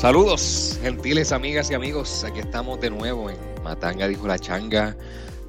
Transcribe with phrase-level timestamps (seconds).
[0.00, 2.24] Saludos, gentiles amigas y amigos.
[2.24, 4.96] Aquí estamos de nuevo en Matanga dijo la changa.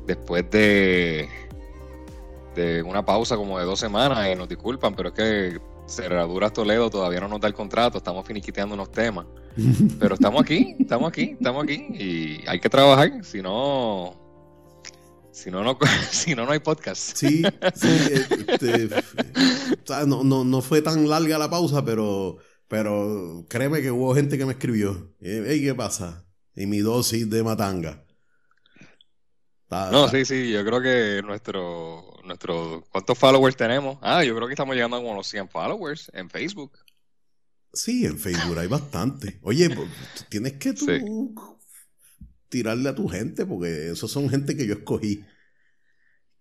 [0.06, 1.30] Después de,
[2.54, 6.90] de una pausa como de dos semanas, y nos disculpan, pero es que Cerraduras Toledo
[6.90, 9.26] todavía no nos da el contrato, estamos finiquiteando unos temas.
[10.00, 14.16] Pero estamos aquí, estamos aquí, estamos aquí y hay que trabajar, si no,
[15.31, 15.78] si no, no,
[16.12, 17.16] si no, no hay podcast.
[17.16, 17.42] Sí,
[17.73, 18.90] sí, este,
[20.08, 22.38] no, no, no fue tan larga la pausa, pero,
[22.71, 25.13] pero créeme que hubo gente que me escribió.
[25.20, 26.25] Hey, ¿qué pasa?
[26.55, 28.05] Y mi dosis de matanga.
[29.70, 33.97] no, sí, sí, yo creo que nuestro, nuestro, ¿cuántos followers tenemos?
[34.02, 36.80] Ah, yo creo que estamos llegando a como los 100 followers en Facebook.
[37.73, 39.38] Sí, en Facebook hay bastante.
[39.41, 39.67] Oye,
[40.30, 41.35] tienes que tú
[42.47, 45.25] tirarle a tu gente, porque esos son gente que yo escogí.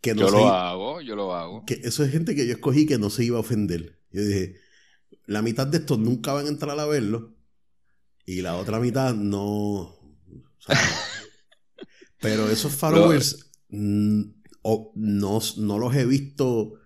[0.01, 1.65] Que no yo lo hago, yo lo hago.
[1.67, 3.99] Que eso es gente que yo escogí que no se iba a ofender.
[4.13, 4.61] Yo dije,
[5.31, 7.37] la mitad de estos nunca van a entrar a verlo
[8.27, 9.97] y la otra mitad no.
[12.19, 14.35] pero esos followers no,
[14.95, 16.81] no los he visto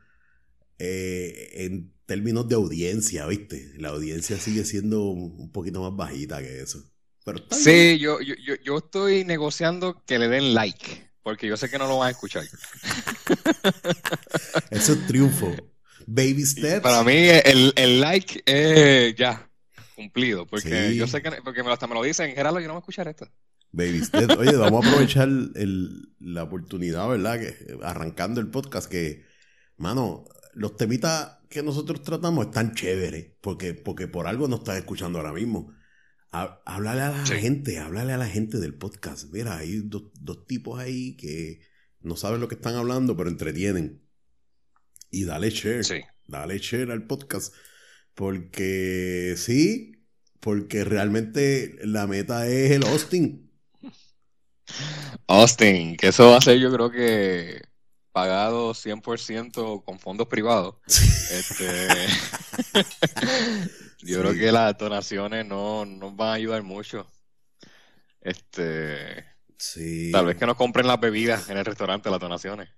[0.79, 3.73] eh, en términos de audiencia, ¿viste?
[3.79, 6.85] La audiencia sigue siendo un poquito más bajita que eso.
[7.25, 11.79] Pero sí, yo, yo, yo, estoy negociando que le den like, porque yo sé que
[11.79, 12.45] no lo van a escuchar.
[14.71, 15.74] eso es triunfo.
[16.07, 16.81] Baby steps.
[16.81, 19.49] Para mí, el, el like es ya
[19.95, 22.79] cumplido, porque yo sé que porque me, hasta me lo dicen, Gerardo, yo no voy
[22.79, 23.29] a escuchar esto.
[23.73, 24.37] Baby steps.
[24.37, 27.41] Oye, vamos a aprovechar el, la oportunidad, ¿verdad?
[27.41, 29.25] Que arrancando el podcast, que,
[29.77, 35.19] mano, los temitas que nosotros tratamos están chéveres, porque, porque por algo nos están escuchando
[35.19, 35.73] ahora mismo.
[36.31, 39.33] Háblale a la gente, háblale a la gente del podcast.
[39.33, 40.11] Mira, hay dos,
[40.49, 41.61] tipos ahí que
[42.01, 44.04] no saben lo que están hablando, pero entretienen.
[45.15, 46.07] Y dale share.
[46.27, 47.55] Dale share al podcast.
[48.15, 49.93] Porque sí,
[50.41, 53.51] porque realmente la meta es el Austin.
[55.29, 57.63] Austin, que eso va a ser yo creo que
[58.13, 60.77] pagado 100% con fondos privados.
[61.31, 61.89] Este,
[64.03, 67.11] yo creo que las donaciones no nos van a ayudar mucho.
[68.21, 69.25] Este,
[69.57, 70.13] sí.
[70.13, 72.69] Tal vez que nos compren las bebidas en el restaurante, las donaciones.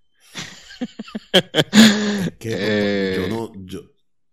[2.49, 3.81] Eh, yo, no, yo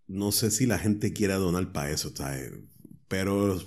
[0.08, 2.14] no sé si la gente quiera donar para eso,
[3.08, 3.59] Pero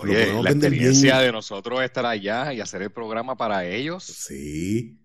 [0.42, 4.04] la experiencia de nosotros estar allá y hacer el programa para ellos.
[4.04, 5.00] Sí.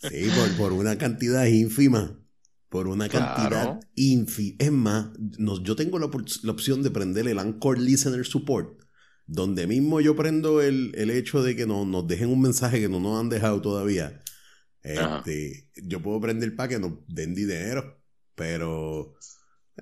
[0.00, 2.16] Sí, por, una cantidad ínfima.
[2.68, 4.56] Por una cantidad ínfima.
[4.58, 5.08] Es más,
[5.62, 8.82] yo tengo la, opción de prender el Anchor Listener Support,
[9.26, 13.00] donde mismo yo prendo el, hecho de que no, nos dejen un mensaje que no
[13.00, 14.20] nos han dejado todavía.
[14.82, 18.02] Este, yo puedo prender para que nos den dinero,
[18.34, 19.14] pero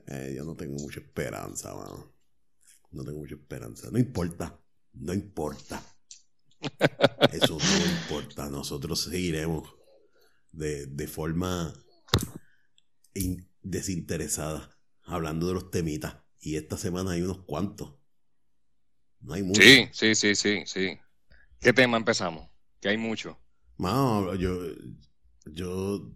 [0.06, 2.14] eh, yo no tengo mucha esperanza, mano.
[2.90, 3.88] No tengo mucha esperanza.
[3.90, 4.58] No importa,
[4.94, 5.82] no importa.
[7.32, 8.48] Eso no importa.
[8.48, 9.74] Nosotros seguiremos
[10.52, 11.72] de, forma
[13.62, 16.16] desinteresada, hablando de los temitas.
[16.40, 17.94] Y esta semana hay unos cuantos.
[19.20, 19.64] No hay muchos.
[19.64, 20.98] Sí, sí, sí, sí, sí.
[21.60, 22.48] ¿Qué tema empezamos?
[22.80, 23.38] Que hay mucho.
[23.78, 24.60] Yo,
[25.46, 26.12] yo,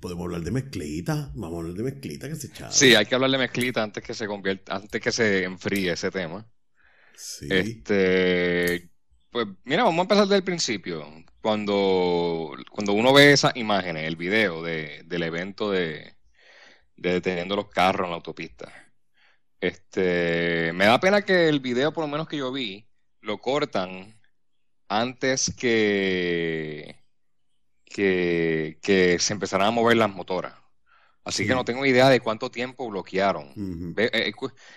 [0.00, 1.30] podemos hablar de mezclita.
[1.34, 2.72] Vamos a hablar de mezclita que se echaba.
[2.72, 6.10] Sí, hay que hablar de mezclita antes que se convierta, antes que se enfríe ese
[6.10, 6.46] tema.
[7.16, 7.48] Sí.
[7.50, 8.90] Este,
[9.30, 11.06] pues mira, vamos a empezar desde el principio.
[11.40, 16.16] Cuando, cuando uno ve esas imágenes, el video del evento de,
[16.96, 18.72] deteniendo los carros en la autopista,
[19.60, 22.88] este, me da pena que el video, por lo menos que yo vi,
[23.20, 24.20] lo cortan
[24.88, 27.03] antes que,
[27.94, 30.52] que, que se empezaran a mover las motoras.
[31.22, 33.94] Así que no tengo idea de cuánto tiempo bloquearon.
[33.96, 34.32] he,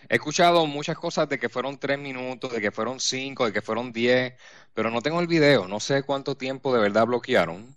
[0.07, 3.91] escuchado muchas cosas de que fueron tres minutos, de que fueron cinco, de que fueron
[3.91, 4.35] diez,
[4.75, 5.67] pero no tengo el video.
[5.67, 7.75] No sé cuánto tiempo de verdad bloquearon.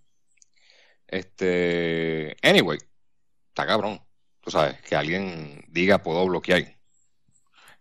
[1.09, 2.79] Este, anyway,
[3.49, 3.99] está cabrón.
[4.41, 6.79] Tú sabes, que alguien diga puedo bloquear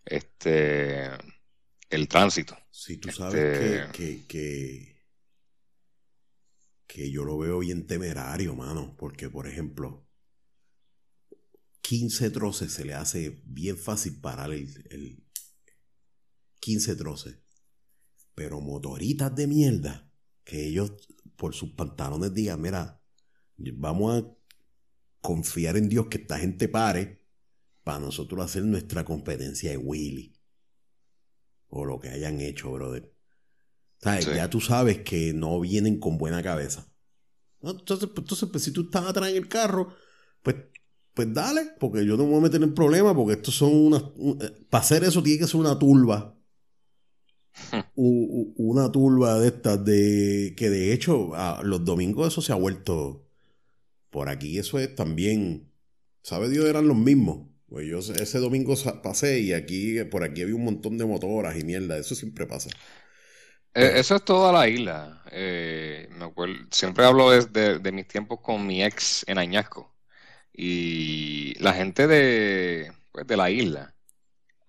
[0.06, 1.10] este
[1.90, 2.58] el tránsito.
[2.72, 4.99] Sí, tú sabes este, que, que, que
[6.96, 10.10] yo lo veo bien temerario, mano, porque por ejemplo
[11.90, 15.24] 15 troces se le hace bien fácil parar el,
[16.60, 17.40] 15 troces.
[18.36, 20.12] Pero motoritas de mierda,
[20.44, 20.92] que ellos
[21.36, 23.02] por sus pantalones digan, mira,
[23.58, 24.38] vamos a
[25.22, 27.26] confiar en Dios que esta gente pare
[27.84, 30.34] para nosotros hacer nuestra competencia de Willy.
[31.70, 33.19] O lo que hayan hecho, brother.
[34.02, 36.88] Ya tú sabes que no vienen con buena cabeza.
[37.62, 39.94] Entonces, pues, entonces pues, si tú estás atrás en el carro,
[40.42, 40.56] pues
[41.20, 44.04] pues dale, porque yo no me voy a meter en problemas, porque estos son unas.
[44.04, 46.34] Eh, para hacer eso tiene que ser una turba.
[47.96, 51.32] una turba de estas de que de hecho
[51.64, 53.28] los domingos eso se ha vuelto
[54.12, 55.70] por aquí eso es también
[56.22, 60.56] sabe Dios eran los mismos pues yo ese domingo pasé y aquí por aquí había
[60.56, 62.70] un montón de motoras y mierda eso siempre pasa
[63.74, 68.66] eso es toda la isla eh, me acuerdo, siempre hablo de, de, mis tiempos con
[68.66, 69.96] mi ex en Añasco
[70.54, 73.96] y la gente de, pues, de la isla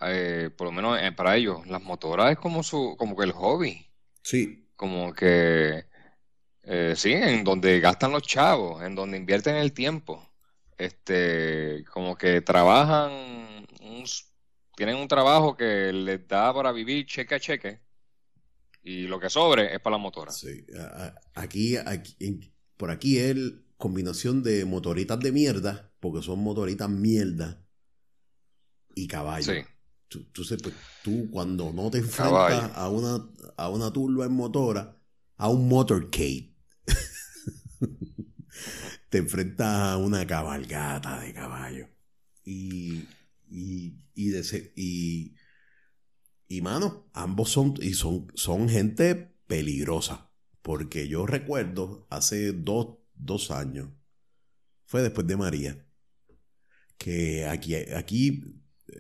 [0.00, 3.32] eh, por lo menos eh, para ellos, las motoras es como su, como que el
[3.32, 3.87] hobby.
[4.23, 4.67] Sí.
[4.76, 5.85] Como que,
[6.62, 10.26] eh, sí, en donde gastan los chavos, en donde invierten el tiempo.
[10.79, 13.67] Este, como que trabajan,
[14.75, 17.81] tienen un trabajo que les da para vivir cheque a cheque.
[18.82, 20.32] Y lo que sobre es para la motora.
[20.32, 20.65] Sí,
[21.35, 23.37] aquí, aquí por aquí es
[23.77, 27.62] combinación de motoritas de mierda, porque son motoritas mierda,
[28.94, 29.55] y caballos.
[29.55, 29.62] Sí.
[30.09, 30.75] Tú, pues,
[31.05, 33.25] tú, cuando no te enfrentas a una,
[33.56, 34.97] a una turba en motora,
[35.37, 36.53] a un motorcade,
[39.09, 41.88] te enfrentas a una cabalgata de caballo.
[42.44, 43.06] Y,
[43.49, 45.37] y, y, de, y,
[46.50, 49.14] y mano, ambos son, y son, son gente
[49.47, 50.32] peligrosa.
[50.62, 53.91] Porque yo recuerdo hace dos, dos años,
[54.85, 55.87] fue después de María,
[56.99, 58.43] que aquí, aquí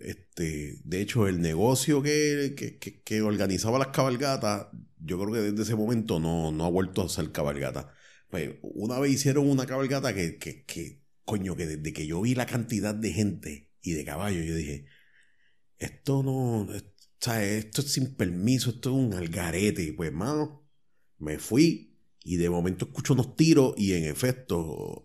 [0.00, 4.68] este, de hecho, el negocio que, organizaba las cabalgatas,
[4.98, 7.92] yo creo que desde ese momento no, no ha vuelto a ser cabalgata.
[8.28, 12.46] Pues una vez hicieron una cabalgata que, que, coño, que desde que yo vi la
[12.46, 14.86] cantidad de gente y de caballos, yo dije,
[15.78, 16.68] esto no,
[17.20, 19.92] esto es sin permiso, esto es un algarete.
[19.92, 20.66] Pues, hermano,
[21.18, 25.02] me fui y de momento escucho unos tiros y en efecto,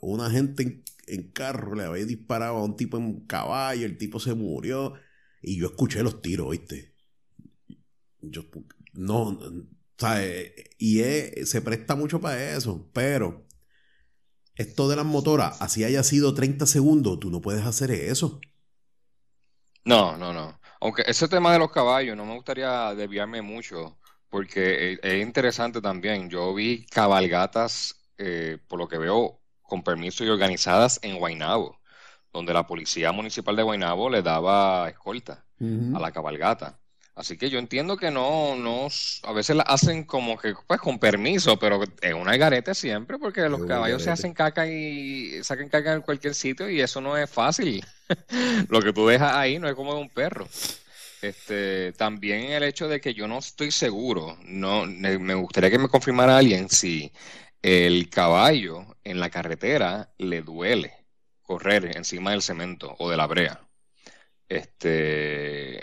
[0.00, 4.34] una gente en carro, le había disparado a un tipo en caballo, el tipo se
[4.34, 4.94] murió
[5.42, 6.94] y yo escuché los tiros, ¿viste?
[8.20, 8.42] Yo,
[8.94, 9.38] no,
[9.96, 10.52] ¿sabes?
[10.78, 11.00] Y
[11.44, 13.46] se presta mucho para eso, pero
[14.56, 18.40] esto de las motoras, así haya sido 30 segundos, tú no puedes hacer eso.
[19.84, 20.58] No, no, no.
[20.80, 23.96] Aunque ese tema de los caballos, no me gustaría desviarme mucho,
[24.28, 26.28] porque es interesante también.
[26.30, 31.80] Yo vi cabalgatas, eh, por lo que veo, con permiso y organizadas en Guaynabo,
[32.32, 35.44] donde la policía municipal de Guaynabo le daba escolta
[35.94, 36.78] a la cabalgata.
[37.16, 38.88] Así que yo entiendo que no, no,
[39.22, 43.48] a veces la hacen como que, pues con permiso, pero es una garete siempre, porque
[43.48, 47.30] los caballos se hacen caca y sacan caca en cualquier sitio y eso no es
[47.30, 47.82] fácil.
[48.68, 50.46] Lo que tú dejas ahí no es como de un perro.
[51.22, 55.88] Este, también el hecho de que yo no estoy seguro, no, me gustaría que me
[55.88, 57.10] confirmara alguien si
[57.62, 60.92] el caballo en la carretera le duele
[61.40, 63.60] correr encima del cemento o de la brea.
[64.48, 65.82] Este,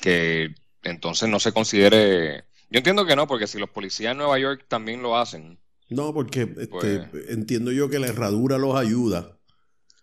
[0.00, 2.44] que entonces no se considere.
[2.70, 5.58] Yo entiendo que no, porque si los policías en Nueva York también lo hacen.
[5.88, 9.38] No, porque este, pues entiendo yo que la herradura los ayuda.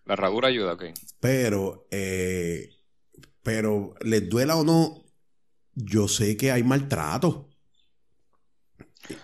[0.05, 0.85] La herradura ayuda, ok.
[1.19, 2.69] Pero, eh,
[3.43, 5.03] pero les duela o no,
[5.73, 7.49] yo sé que hay maltrato.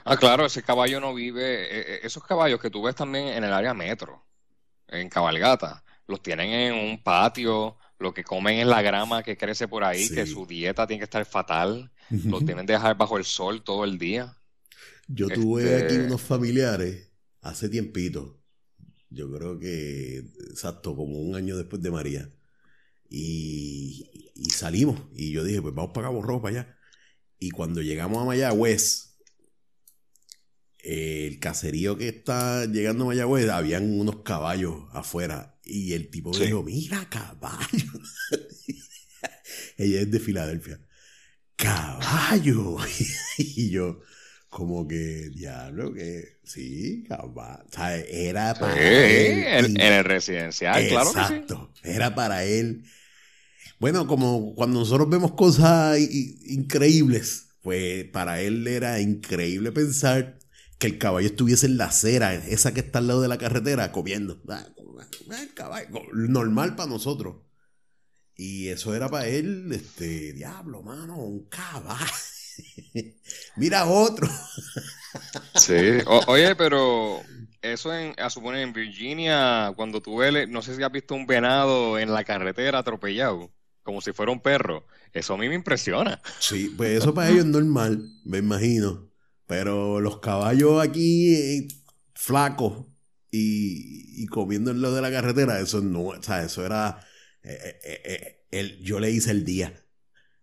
[0.03, 1.63] Ah, claro, ese caballo no vive.
[1.63, 4.25] Eh, eh, esos caballos que tú ves también en el área metro,
[4.88, 9.67] en cabalgata, los tienen en un patio, lo que comen es la grama que crece
[9.67, 13.25] por ahí, que su dieta tiene que estar fatal, los tienen que dejar bajo el
[13.25, 14.35] sol todo el día.
[15.07, 17.09] Yo tuve aquí este unos familiares
[17.41, 18.41] hace tiempito,
[19.09, 20.17] yo creo que,
[20.49, 22.29] exacto, como un año después de María,
[23.09, 26.77] y, y salimos, y yo dije, pues vamos para Cabo Rojo para allá.
[27.39, 29.17] Y cuando llegamos a Mayagüez,
[30.79, 35.54] el caserío que está llegando a Mayagüez, habían unos caballos afuera.
[35.65, 38.29] Y el tipo me dijo, mira, caballos.
[39.77, 40.79] Ella es de Filadelfia.
[41.55, 42.77] Caballo.
[43.38, 44.01] y yo,
[44.50, 47.63] como que, diablo, que sí, caballo.
[47.67, 49.65] O sea, era para él.
[49.65, 51.10] En, el residencial, claro.
[51.10, 51.74] Exacto.
[51.84, 52.84] Era para él.
[53.79, 60.34] Bueno, como cuando nosotros vemos cosas increíbles, pues para él era increíble pensar
[60.77, 63.91] que el caballo estuviese en la acera, esa que está al lado de la carretera,
[63.91, 64.41] comiendo.
[64.50, 64.65] Ah,
[66.13, 67.38] normal para nosotros.
[68.38, 72.12] Y eso era para él, este, diablo, mano, un caballo.
[73.55, 74.27] Mira otro.
[75.55, 75.75] sí,
[76.27, 77.22] oye, pero
[77.62, 81.25] eso en, a suponer en Virginia, cuando tú ves, no sé si has visto un
[81.25, 83.51] venado en la carretera atropellado,
[83.84, 86.22] como si fuera un perro, eso a mí me impresiona.
[86.39, 89.04] Sí, pues eso para ellos es normal, me imagino.
[89.47, 91.67] Pero los caballos aquí eh,
[92.13, 92.87] flacos
[93.31, 96.99] y, y comiendo en lo de la carretera, eso no, o sea, eso era.
[97.43, 99.84] Eh, eh, yo le hice el día.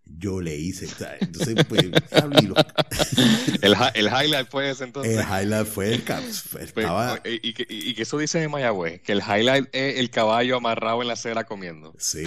[0.05, 0.89] Yo le hice.
[1.21, 1.83] Entonces, pues,
[3.63, 5.19] el, el, highlight fue ese entonces.
[5.19, 7.21] El highlight fue el pues, estaba...
[7.25, 11.03] y, que, y, que, eso dice de Mayagüez, que el highlight es el caballo amarrado
[11.03, 11.95] en la acera comiendo.
[11.99, 12.25] Sí.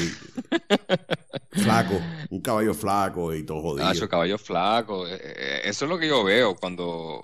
[1.52, 3.88] flaco, un caballo flaco y todo jodido.
[3.88, 5.08] Ah, caballo flaco.
[5.08, 7.24] Eh, eh, eso es lo que yo veo cuando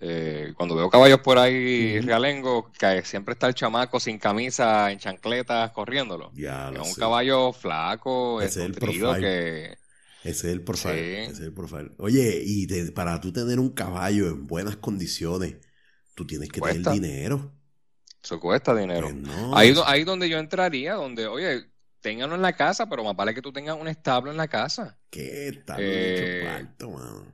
[0.00, 4.98] eh, cuando veo caballos por ahí realengo, que siempre está el chamaco sin camisa, en
[4.98, 6.30] chancletas, corriéndolo.
[6.34, 9.76] Ya es un caballo flaco, es el que...
[10.24, 11.24] Ese es el profile.
[11.24, 11.90] Ese es el profile.
[11.98, 15.56] Oye, y para tú tener un caballo en buenas condiciones,
[16.14, 17.52] tú tienes que tener dinero.
[18.22, 19.08] Eso cuesta dinero.
[19.10, 23.34] Pues ahí, ahí donde yo entraría, donde, oye, ténganlo en la casa, pero más vale
[23.34, 24.98] que tú tengas un establo en la casa.
[25.10, 27.32] ¿Qué establo eh, hecho mano?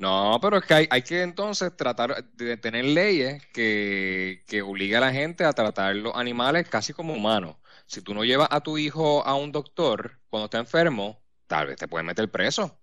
[0.00, 4.96] No, pero es que hay, hay, que entonces tratar de tener leyes que, que obliguen
[4.96, 7.56] a la gente a tratar los animales casi como humanos.
[7.84, 11.76] Si tú no llevas a tu hijo a un doctor cuando está enfermo, tal vez
[11.76, 12.80] te pueden meter preso.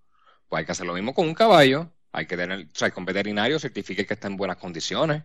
[0.47, 1.91] Pues hay que hacer lo mismo con un caballo.
[2.11, 5.23] Hay que tener, o sea, con veterinario certifique que está en buenas condiciones.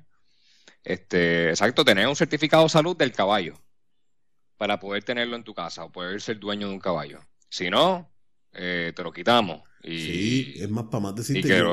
[0.85, 3.55] Este, exacto, tener un certificado de salud del caballo
[4.57, 7.21] para poder tenerlo en tu casa o poder ser dueño de un caballo.
[7.51, 8.11] Si no,
[8.53, 11.65] eh, te lo quitamos sí, es más, para más decirte que,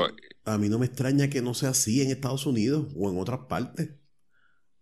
[0.44, 3.40] a mí no me extraña que no sea así en Estados Unidos o en otras
[3.48, 3.90] partes.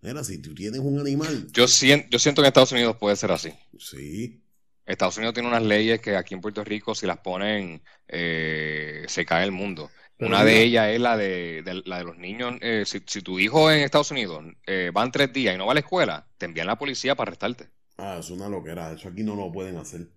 [0.01, 1.49] Mira, si tú tienes un animal.
[1.53, 3.53] Yo siento, yo siento que en Estados Unidos puede ser así.
[3.79, 4.43] Sí.
[4.87, 9.27] Estados Unidos tiene unas leyes que aquí en Puerto Rico, si las ponen, eh, se
[9.27, 9.91] cae el mundo.
[10.21, 12.55] Una de ellas es la de, la de los niños.
[12.61, 15.75] Eh, si, tu hijo en Estados Unidos eh, van tres días y no va a
[15.75, 17.69] la escuela, te envían la policía para arrestarte.
[17.99, 18.93] Ah, es una loquera.
[18.93, 20.09] Eso aquí no lo pueden hacer.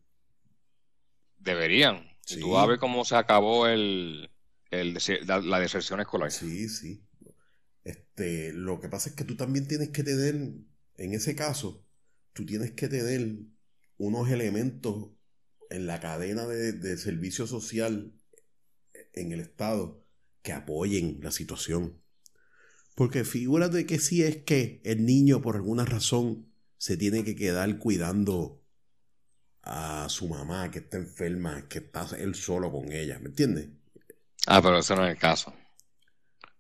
[1.38, 2.11] Deberían.
[2.40, 4.30] Tú vas a ver cómo se acabó el,
[4.72, 6.32] la, deserción escolar.
[6.32, 7.04] Sí, sí.
[7.84, 11.86] Este, lo que pasa es que tú también tienes que tener, en ese caso,
[12.34, 13.38] tú tienes que tener
[13.98, 15.12] unos elementos
[15.70, 18.14] en la cadena de, servicio social
[19.14, 20.06] en el Estado
[20.42, 22.02] que apoyen la situación.
[22.96, 27.80] Porque figúrate que si es que el niño por alguna razón se tiene que quedar
[27.80, 28.61] cuidando
[29.64, 33.70] a su mamá que está enferma, que está él solo con ella, ¿me entiendes?
[34.48, 35.54] Ah, pero eso no es el caso.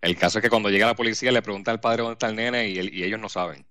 [0.01, 2.36] El caso es que cuando llega la policía le pregunta al padre dónde está el
[2.36, 3.65] nene y, ellos no saben.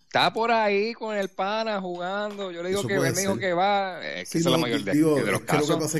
[0.00, 2.50] Está por ahí con el pana jugando.
[2.50, 4.04] Yo le digo que él me dijo que va.
[4.06, 5.94] Es que es la mayor de, los casos.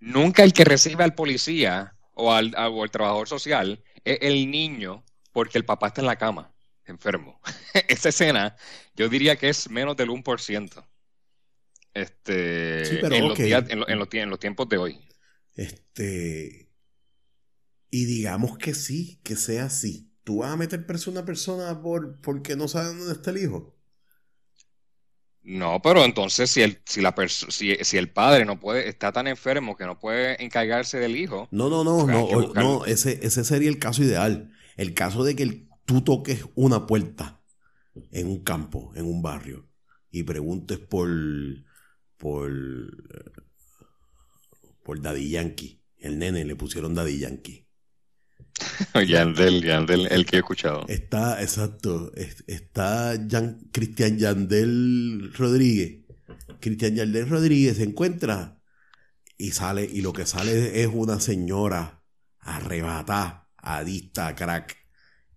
[0.00, 5.04] nunca el que recibe al policía o al, o al trabajador social es el niño
[5.32, 6.52] porque el papá está en la cama,
[6.86, 7.40] enfermo.
[7.88, 8.56] Esa escena
[8.96, 10.84] yo diría que es menos del 1%.
[11.94, 13.38] Este, en, los
[14.12, 15.00] en, los tiempos de hoy.
[15.54, 16.70] Este.
[17.90, 20.12] Y digamos que sí, que sea así.
[20.22, 23.38] ¿Tú vas a meter preso a una persona por, porque no sabe dónde está el
[23.38, 23.76] hijo?
[25.42, 29.26] No, pero entonces si el, si la si, si, el padre no puede, está tan
[29.26, 31.48] enfermo que no puede encargarse del hijo.
[31.50, 34.52] No, no, no, no, no, ese, ese sería el caso ideal.
[34.76, 37.40] El caso de que tú toques una puerta
[38.12, 39.68] en un campo, en un barrio,
[40.10, 41.08] y preguntes por
[42.20, 42.52] por,
[44.84, 45.82] por Daddy Yankee.
[45.98, 47.66] El nene le pusieron Daddy Yankee.
[49.06, 50.84] Yandel, Yandel, el que he escuchado.
[50.88, 52.12] Está, exacto,
[52.46, 53.14] está
[53.72, 56.04] Cristian Yandel Rodríguez.
[56.60, 58.60] Cristian Yandel Rodríguez se encuentra
[59.38, 62.02] y sale, y lo que sale es una señora
[62.38, 64.76] arrebatada, adicta crack,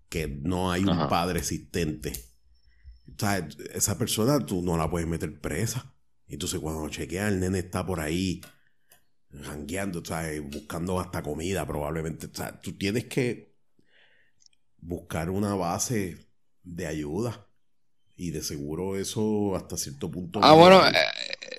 [0.10, 2.12] que no hay un padre existente.
[3.08, 5.93] O sea, esa persona tú no la puedes meter presa.
[6.34, 8.42] Entonces cuando chequea el nene está por ahí
[9.44, 10.42] jangueando, ¿sabes?
[10.44, 12.28] buscando hasta comida probablemente.
[12.28, 13.54] O sea, tú tienes que
[14.78, 16.28] buscar una base
[16.64, 17.48] de ayuda.
[18.16, 20.40] Y de seguro eso hasta cierto punto...
[20.44, 20.92] Ah, bueno, eh,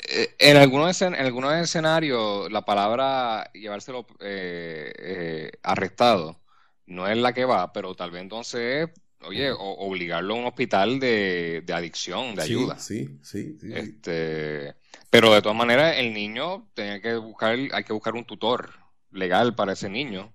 [0.08, 6.40] eh, en, algunos, en algunos escenarios la palabra llevárselo eh, arrestado
[6.86, 8.90] no es la que va, pero tal vez entonces
[9.26, 12.78] oye, obligarlo a un hospital de, adicción, de ayuda.
[12.78, 14.74] Sí, sí, sí, Este,
[15.10, 18.70] pero de todas maneras, el niño tiene que buscar, hay que buscar un tutor
[19.10, 20.32] legal para ese niño.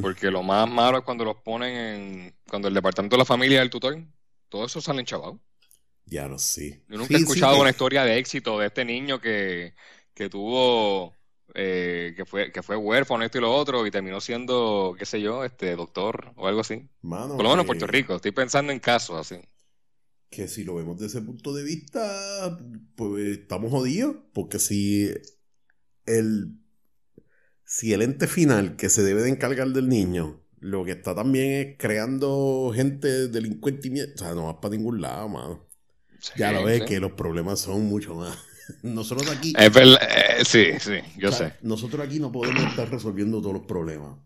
[0.00, 3.58] Porque lo más malo es cuando los ponen en, cuando el departamento de la familia
[3.58, 4.00] del tutor,
[4.48, 5.40] todo eso sale chavado.
[6.06, 6.84] Ya lo sé.
[6.88, 9.74] Yo nunca he escuchado una historia de éxito de este niño que,
[10.14, 11.14] que tuvo
[11.54, 15.20] eh, que fue que fue huérfano esto y lo otro y terminó siendo qué sé
[15.20, 16.88] yo este doctor o algo así.
[17.36, 19.40] Por lo menos en Puerto Rico estoy pensando en casos así.
[20.30, 22.58] que si lo vemos desde ese punto de vista
[22.96, 25.10] pues estamos jodidos porque si
[26.06, 26.58] el
[27.64, 31.52] si el ente final que se debe de encargar del niño lo que está también
[31.52, 35.68] es creando gente delincuente o sea no va para ningún lado mano.
[36.36, 38.36] Ya lo ves que los problemas son mucho más
[38.82, 39.52] nosotros aquí.
[39.58, 41.54] Eh, sí, sí, yo sé.
[41.62, 44.18] Nosotros aquí no podemos estar resolviendo todos los problemas,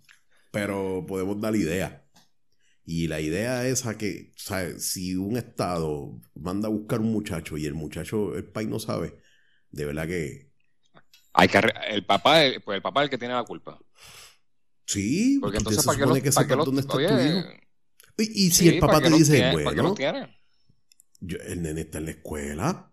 [0.51, 2.05] pero podemos dar idea.
[2.85, 4.87] Y la idea es a que, ¿sabes?
[4.87, 9.19] si un estado manda a buscar un muchacho y el muchacho, el país no sabe,
[9.71, 10.51] de verdad que.
[11.35, 13.79] Hay que el papá, pues el papá es el que tiene la culpa.
[14.87, 17.49] Sí, porque entonces para qué que sepas dónde está tu hijo.
[18.17, 19.95] Y, si el papá te dice, bueno,
[21.21, 22.93] yo, el nene está en la escuela.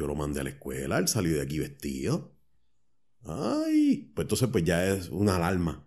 [0.00, 2.34] Yo lo mandé a la escuela, él salió de aquí vestido.
[3.22, 5.86] Ay, pues entonces pues ya es una alarma.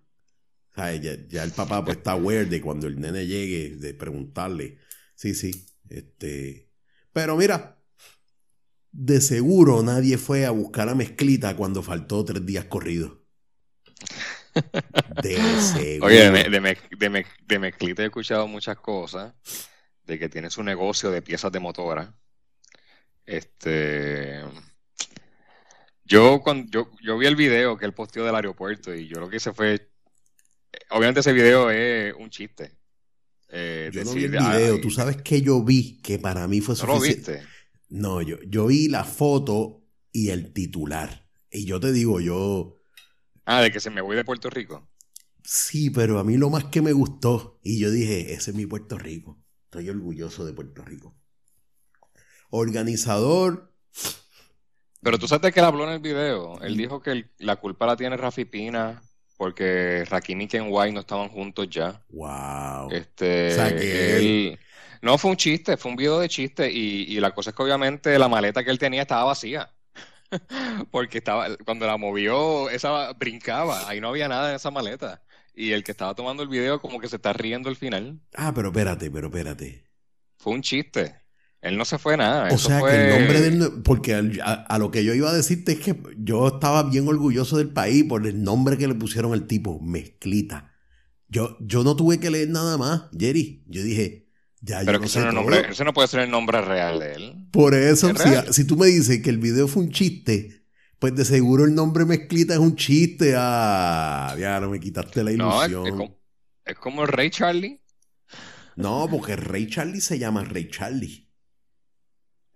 [0.76, 4.78] Ya, el papá pues está aware de cuando el nene llegue, de preguntarle.
[5.16, 5.66] Sí, sí.
[5.90, 6.70] Este.
[7.12, 7.80] Pero mira,
[8.92, 13.14] de seguro nadie fue a buscar a Mezclita cuando faltó tres días corridos.
[15.24, 16.06] De seguro.
[16.06, 19.34] Oye, de, Mezclita he escuchado muchas cosas
[20.06, 22.16] de que tiene su negocio de piezas de motora.
[23.26, 24.44] Este.
[26.06, 29.38] Yo, cuando, yo, vi el video que él posteó del aeropuerto y yo lo que
[29.38, 29.90] hice fue.
[30.90, 32.78] Obviamente ese video es un chiste.
[33.50, 36.76] Eh, yo no vi el video, tú sabes que yo vi que para mí fue
[36.76, 37.44] suficiente.
[37.90, 41.28] ¿No, yo, yo vi la foto y el titular.
[41.52, 42.80] Y yo te digo, yo.
[43.46, 44.90] Ah, de que se me voy de Puerto Rico.
[45.44, 48.66] Sí, pero a mí lo más que me gustó, y yo dije, ese es mi
[48.66, 49.44] Puerto Rico.
[49.66, 51.16] Estoy orgulloso de Puerto Rico.
[52.56, 53.72] Organizador.
[55.02, 56.62] Pero tú sabes que él habló en el video.
[56.62, 59.02] Él dijo que la culpa la tiene Rafi Pina
[59.38, 62.00] porque Rakim y Kenway no estaban juntos ya.
[62.10, 62.92] Wow.
[62.92, 64.60] Este, o sea que él...
[65.02, 67.64] No, fue un chiste, fue un video de chiste y, y la cosa es que
[67.64, 69.74] obviamente la maleta que él tenía estaba vacía.
[70.92, 75.24] porque estaba cuando la movió, esa brincaba, ahí no había nada en esa maleta.
[75.56, 78.20] Y el que estaba tomando el video como que se está riendo al final.
[78.36, 79.84] Ah, pero espérate, pero espérate.
[80.38, 81.23] Fue un chiste.
[81.64, 82.50] Él no se fue nada.
[82.52, 83.82] O sea que el nombre del...
[83.84, 87.70] Porque a, lo que yo iba a decirte es que yo estaba bien orgulloso del
[87.70, 90.74] país por el nombre que le pusieron al tipo, Mezclita.
[91.30, 93.64] Yo, yo no tuve que leer nada más, Jerry.
[93.68, 94.28] Yo dije,
[94.60, 97.48] ya, Pero yo no ese, nombre, ese no puede ser el nombre real de él.
[97.52, 100.66] Por eso, si, si, tú me dices que el video fue un chiste,
[101.00, 103.36] pues de seguro el nombre mezclita es un chiste.
[103.38, 106.14] Ah, ya no me quitaste la ilusión.
[106.66, 107.82] es, como, el Rey Charlie.
[108.76, 111.23] No, porque el Rey Charlie se llama Rey Charlie.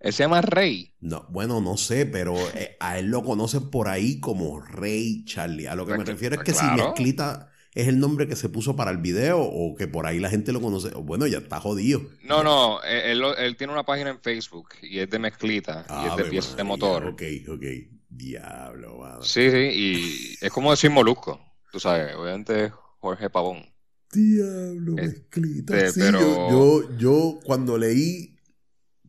[0.00, 0.94] ¿Él se llama Rey?
[1.00, 5.66] No, bueno, no sé, pero eh, a él lo conocen por ahí como Rey Charlie.
[5.66, 8.48] A lo que me refiero es pues que si Mezclita es el nombre que se
[8.48, 10.90] puso para el video o que por ahí la gente lo conoce.
[10.90, 12.02] Bueno, ya está jodido.
[12.22, 16.24] No, no, él, tiene una página en Facebook y es de Mezclita y es de
[16.24, 17.04] piezas de motor.
[17.04, 17.64] Ok, ok.
[18.08, 19.22] Diablo, mano.
[19.22, 23.64] Sí, sí, y es como decir molusco, tú sabes, obviamente Jorge Pavón.
[24.10, 25.90] Diablo, este, mezclita.
[25.90, 28.37] sí, yo, yo, cuando leí,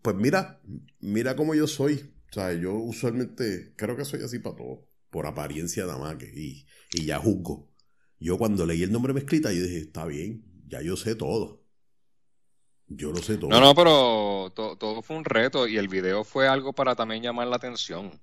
[0.01, 0.59] pues mira,
[0.99, 2.13] mira cómo yo soy.
[2.29, 6.65] O sea, yo usualmente creo que soy así para todo, por apariencia nada más, y,
[6.93, 7.69] y ya juzgo.
[8.19, 11.63] Yo cuando leí el nombre mezclita, yo dije, está bien, ya yo sé todo.
[12.87, 13.49] Yo lo sé todo.
[13.49, 17.47] No, no, pero todo fue un reto y el video fue algo para también llamar
[17.47, 18.19] la atención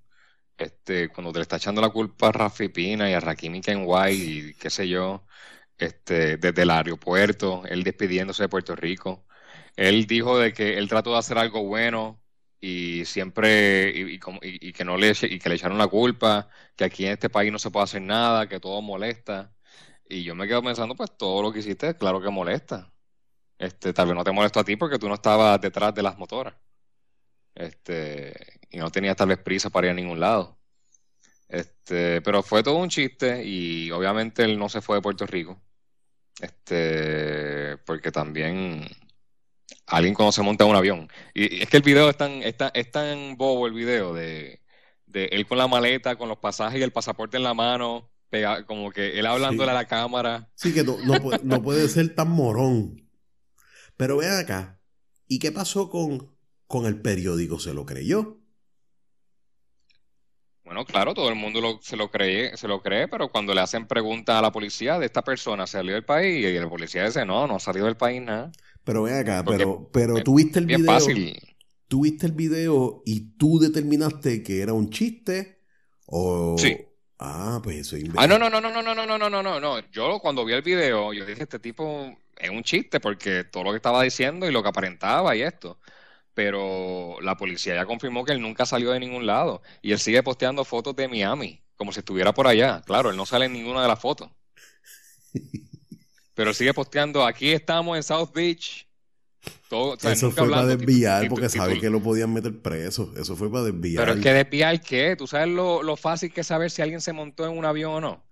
[0.59, 4.15] este, cuando te le está echando la culpa a Rafi Pina y a Rakimi Kenway
[4.17, 5.27] y qué sé yo,
[5.79, 9.27] este, desde el aeropuerto, él despidiéndose de Puerto Rico.
[9.77, 12.23] Él dijo de que él trató de hacer algo bueno
[12.61, 14.19] y siempre y,
[14.73, 17.59] que no le y que le echaron la culpa, que aquí en este país no
[17.59, 19.55] se puede hacer nada, que todo molesta.
[20.09, 22.93] Y yo me quedo pensando, pues todo lo que hiciste, claro que molesta.
[23.59, 26.19] Este, tal vez no te molestó a ti porque tú no estabas detrás de las
[26.19, 26.55] motoras.
[27.55, 28.35] Este,
[28.71, 30.59] y no tenía tal vez prisa para ir a ningún lado.
[31.49, 35.61] Este, pero fue todo un chiste y obviamente él no se fue de Puerto Rico.
[36.41, 38.87] Este, porque también
[39.87, 41.09] alguien cuando se monta en un avión.
[41.35, 44.61] Y, es que el video es tan, es tan, bobo el video de,
[45.13, 48.11] él con la maleta, con los pasajes y el pasaporte en la mano,
[48.67, 50.51] como que él hablándole a la cámara.
[50.55, 50.97] Sí, que no,
[51.43, 53.09] no, puede, ser tan morón.
[53.97, 54.81] Pero vean acá,
[55.27, 56.35] ¿y qué pasó con,
[56.67, 57.59] con el periódico?
[57.59, 58.39] ¿Se lo creyó?
[60.67, 63.87] Bueno, claro, todo el mundo se lo cree, se lo cree, pero cuando le hacen
[63.87, 67.47] preguntas a la policía de esta persona salió del país y el policía dice no,
[67.47, 68.51] no ha salido del país nada.
[68.87, 70.87] Pero ven acá, pero, pero tuviste el video.
[70.87, 71.37] Fácil.
[71.89, 75.61] Tuviste el video y tú determinaste que era un chiste
[76.07, 76.57] o.
[76.57, 76.79] Sí.
[77.19, 79.61] Ah, pues eso es Ah, no, no, no, no, no, no, no, no, no, no,
[79.61, 79.91] no.
[79.91, 83.71] Yo cuando vi el video, yo dije, este tipo es un chiste porque todo lo
[83.73, 85.79] que estaba diciendo y lo que aparentaba y esto
[86.37, 90.23] pero la policía ya confirmó que él nunca salió de ningún lado y él sigue
[90.23, 92.83] posteando fotos de Miami, como si estuviera por allá.
[92.85, 94.31] Claro, él no sale en ninguna de las fotos.
[96.37, 98.87] Pero sigue posteando, aquí estamos en South Beach,
[100.03, 103.13] eso fue para desviar porque sabe que lo podían meter preso.
[103.17, 104.05] Eso fue para desviar.
[104.05, 105.17] Pero es que desviar qué?
[105.17, 107.93] ¿Tú sabes lo, lo fácil que es saber si alguien se montó en un avión
[107.95, 108.25] o no?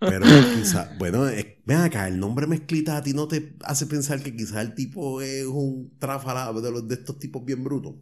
[0.00, 1.24] Pero quizás, bueno,
[1.64, 5.22] ven acá, el nombre mezclita a ti no te hace pensar que quizás el tipo
[5.22, 7.94] es un tráfala de, los, de estos tipos bien brutos.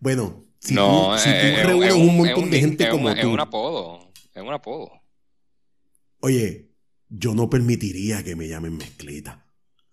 [0.00, 3.20] Bueno, si no, tú, reúnes un, montón de gente como tú.
[3.20, 5.01] Es un apodo, es un apodo.
[6.24, 6.70] Oye,
[7.08, 9.44] yo no permitiría que me llamen mezclita.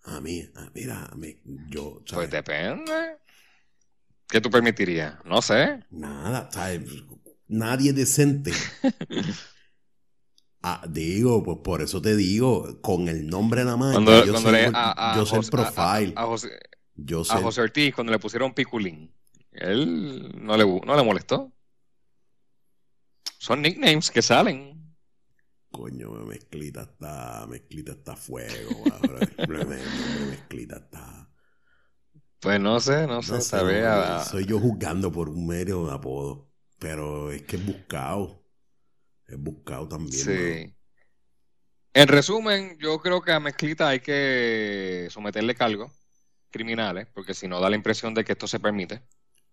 [0.04, 1.36] A mí, mira, a mí,
[1.68, 2.02] yo.
[2.12, 3.18] Pues depende.
[4.28, 5.16] ¿Qué tú permitirías?
[5.24, 5.84] No sé.
[5.90, 6.82] Nada, ¿sabes?
[7.48, 8.52] Nadie decente.
[10.62, 13.94] Ah, digo, pues por eso te digo, con el nombre la mano.
[13.94, 16.12] Cuando, yo, cuando sé, a, yo el profile.
[16.14, 16.60] A, José,
[17.30, 19.10] a José Ortiz, cuando le pusieron Piculín,
[19.52, 21.50] él no le, no le molestó.
[23.38, 24.79] Son nicknames que salen.
[25.70, 28.84] Coño, mezclita está, mezclita está fuego,
[30.28, 31.30] mezclita está.
[32.40, 37.56] Pues no sé, no sé, Soy yo juzgando por un mero apodo, pero es que
[37.56, 38.42] es buscado.
[39.28, 40.24] Es buscado también.
[40.24, 40.74] Sí.
[41.92, 45.92] En resumen, yo creo que a Mezclita hay que someterle cargos
[46.50, 49.02] criminales, porque si no da la impresión de que esto se permite.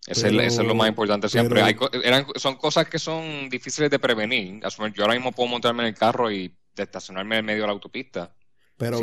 [0.06, 1.62] Eso es lo más importante siempre.
[2.04, 4.62] eran, son cosas que son difíciles de prevenir.
[4.94, 8.34] Yo ahora mismo puedo montarme en el carro y estacionarme en medio de la autopista.
[8.78, 9.00] Pero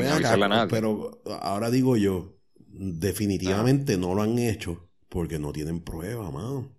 [0.69, 6.73] pero ahora digo yo, definitivamente no lo han hecho porque no tienen prueba, mano.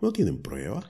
[0.00, 0.88] No tienen prueba.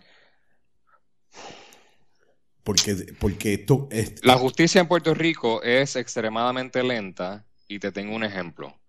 [2.62, 4.25] Porque, porque esto es...
[4.25, 8.80] La justicia en Puerto Rico es extremadamente lenta y te tengo un ejemplo.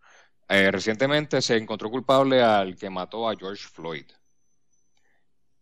[0.53, 4.03] Eh, recientemente se encontró culpable al que mató a George Floyd.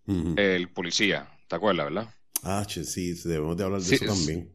[0.08, 2.16] El policía, ¿te acuerdas, verdad?
[2.42, 4.52] Ah, sí, debemos de hablar de eso también.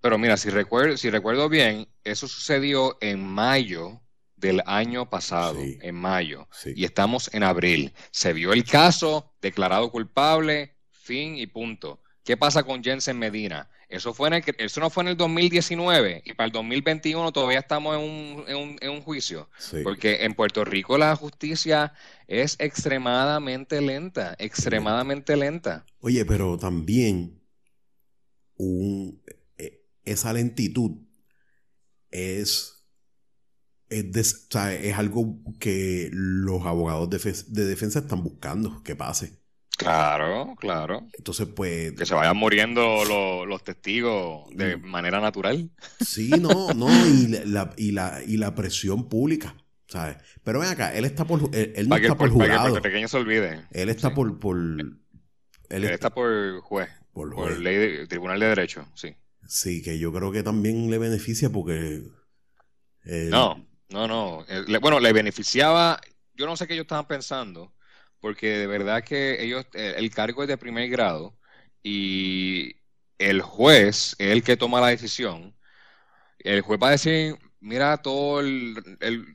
[0.00, 4.00] Pero mira, si recuerdo, si recuerdo bien, eso sucedió en mayo
[4.36, 7.92] del año pasado, en mayo, y estamos en abril.
[8.12, 12.00] Se vio el caso, declarado culpable, fin y punto.
[12.22, 13.68] ¿Qué pasa con Jensen Medina?
[13.94, 17.60] Eso, fue en el, eso no fue en el 2019 y para el 2021 todavía
[17.60, 19.48] estamos en un, en un, en un juicio.
[19.84, 21.92] Porque en Puerto Rico la justicia
[22.26, 25.86] es extremadamente lenta, extremadamente lenta.
[26.00, 27.40] Oye, pero también
[28.56, 29.22] un,
[29.56, 30.98] e, esa lentitud
[32.10, 32.84] es,
[33.90, 34.48] es,
[34.80, 39.43] es algo que los abogados de defensa están buscando que pase.
[39.76, 41.08] Claro, claro.
[41.18, 41.92] Entonces, pues.
[41.92, 43.04] Que se vayan muriendo
[43.46, 44.84] los, testigos de mm.
[44.84, 45.70] manera natural.
[46.00, 49.56] Sí, no, no, y la, y la, y la presión pública,
[49.88, 50.16] ¿sabes?
[50.42, 51.50] Pero ven acá, él está por.
[51.52, 52.56] Él, no está por jurado.
[52.56, 53.66] Para que el pequeño se olvide.
[53.72, 54.38] Él está por.
[54.38, 56.88] por él, está, por juez.
[57.12, 59.16] Por, ley de, Tribunal de Derecho, sí.
[59.46, 62.02] Sí, que yo creo que también le beneficia porque.
[63.04, 64.44] no, no, no.
[64.80, 66.00] bueno, le beneficiaba.
[66.36, 67.73] Yo no sé qué ellos estaban pensando
[68.24, 71.36] porque de verdad que ellos, eh, el cargo es de primer grado
[71.82, 72.76] y
[73.18, 75.54] el juez es el que toma la decisión.
[76.38, 78.76] El juez va a decir, mira todo, el,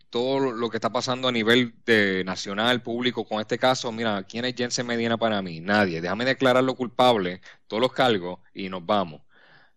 [0.10, 4.46] todo lo que está pasando a nivel de nacional, público con este caso, mira, ¿quién
[4.46, 5.60] es Jensen Medina para mí?
[5.62, 6.02] Nadie.
[6.02, 9.22] Déjame declararlo culpable, todos los cargos, y nos vamos.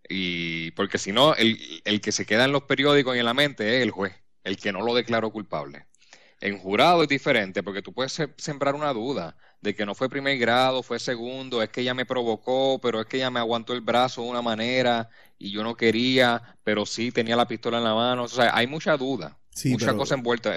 [0.08, 3.34] Y porque si no, el, el que se queda en los periódicos y en la
[3.34, 5.86] mente es el juez, el que no lo declaró culpable.
[6.42, 10.36] En jurado es diferente porque tú puedes sembrar una duda de que no fue primer
[10.38, 13.80] grado, fue segundo, es que ella me provocó, pero es que ella me aguantó el
[13.80, 17.94] brazo de una manera y yo no quería, pero sí tenía la pistola en la
[17.94, 18.24] mano.
[18.24, 20.52] O sea, hay mucha duda, mucha cosa envuelta.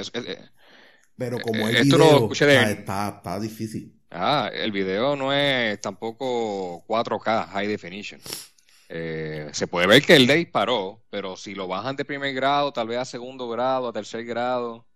[1.15, 3.93] pero como el video, está, difícil.
[4.09, 8.19] Ah, el video no es tampoco 4K, high definition.
[8.89, 12.73] Eh, se puede ver que él le disparó, pero si lo bajan de primer grado,
[12.73, 14.87] tal vez a segundo grado, a tercer grado,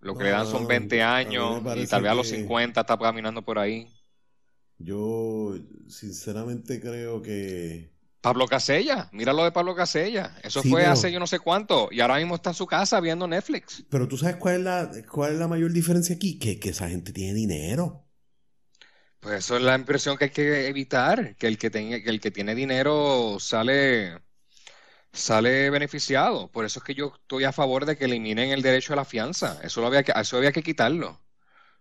[0.00, 3.42] lo que le dan son 20 años y tal vez a los 50 está caminando
[3.42, 3.88] por ahí.
[4.78, 5.54] Yo
[5.88, 7.94] sinceramente creo que...
[8.20, 10.36] Pablo Casella, mira lo de Pablo Casella.
[10.42, 13.28] Eso fue hace yo no sé cuánto y ahora mismo está en su casa viendo
[13.28, 13.84] Netflix.
[13.88, 16.88] Pero tú sabes cuál es la, cuál es la mayor diferencia aquí, que, que esa
[16.88, 18.04] gente tiene dinero.
[19.20, 22.20] Pues eso es la impresión que hay que evitar, que el que, tenga, que el
[22.20, 24.20] que tiene dinero sale
[25.16, 26.50] sale beneficiado.
[26.50, 29.04] Por eso es que yo estoy a favor de que eliminen el derecho a la
[29.04, 29.58] fianza.
[29.62, 31.20] Eso, lo había, que, eso había que quitarlo.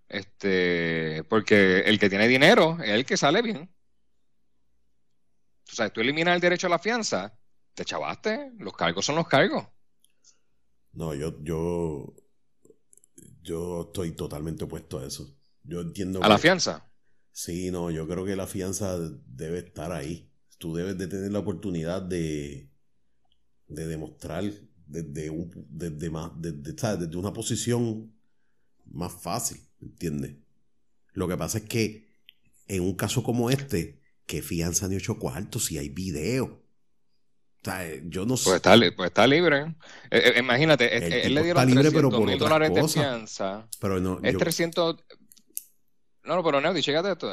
[0.08, 3.70] Este, porque el que tiene dinero es el que sale bien.
[5.72, 7.38] O sea, tú eliminas el derecho a la fianza,
[7.74, 9.68] te chavaste, los cargos son los cargos.
[10.94, 12.16] No, yo, yo,
[13.42, 15.36] yo estoy totalmente opuesto a eso.
[15.64, 16.24] Yo entiendo.
[16.24, 16.90] ¿A la fianza?
[17.32, 20.32] Sí, no, yo creo que la fianza debe estar ahí.
[20.58, 22.70] Tú debes de tener la oportunidad de,
[23.68, 24.44] de demostrar
[24.88, 25.32] desde,
[25.70, 28.14] desde, más, desde, una posición
[28.86, 30.36] más fácil, ¿entiendes?
[31.14, 32.06] Lo que pasa es que
[32.68, 36.46] en un caso como este, que fianza ni ocho cuartos si hay video?
[37.62, 38.46] O sea, yo no sé.
[38.46, 39.76] Pues está, pues está libre.
[40.12, 43.68] Eh, eh, imagínate, él, le dieron 300 mil dólares de fianza.
[43.80, 44.20] Pero no.
[44.22, 44.98] Es 300.
[46.26, 47.32] No, no, pero Neudi, chécate esto.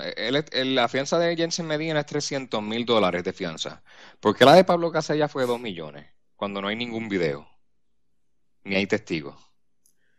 [0.64, 3.82] la fianza de Jensen Medina es 300 mil dólares de fianza.
[4.20, 6.06] ¿Por qué la de Pablo Casella fue 2 millones?
[6.42, 7.46] Cuando no hay ningún video.
[8.64, 9.36] Ni hay testigos.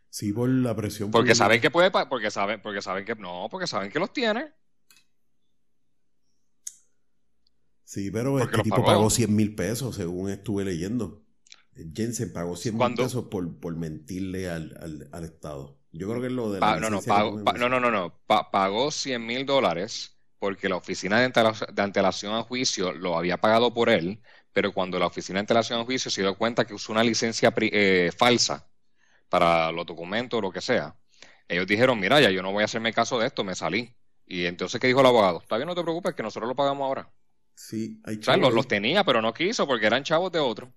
[0.09, 1.11] Sí, por la presión.
[1.11, 1.91] Porque saben que puede.
[1.91, 3.13] Porque saben, porque saben que.
[3.15, 4.53] No, porque saben que los tiene.
[7.83, 11.25] Sí, pero este tipo pagó 100 mil pesos, según estuve leyendo.
[11.93, 15.77] Jensen pagó 100 mil pesos por, por mentirle al, al, Estado.
[15.91, 16.79] Yo creo que es lo de la.
[16.79, 18.21] no, no, no, no, no, no.
[18.25, 21.31] pagó 100 mil dólares porque la oficina de,
[21.81, 24.21] antelación a juicio lo había pagado por él,
[24.53, 27.53] pero cuando la oficina de antelación a juicio se dio cuenta que usó una licencia
[27.57, 28.67] eh, falsa
[29.27, 30.95] para los documentos o lo que sea,
[31.47, 33.93] ellos dijeron: Mira, ya yo no voy a hacerme caso de esto, me salí.
[34.25, 35.41] Y entonces, ¿qué dijo el abogado?
[35.41, 37.11] Está bien, no te preocupes, que nosotros lo pagamos ahora.
[37.55, 38.53] Sí, hay chavos.
[38.53, 40.71] los, tenía, pero no quiso porque eran chavos de otro.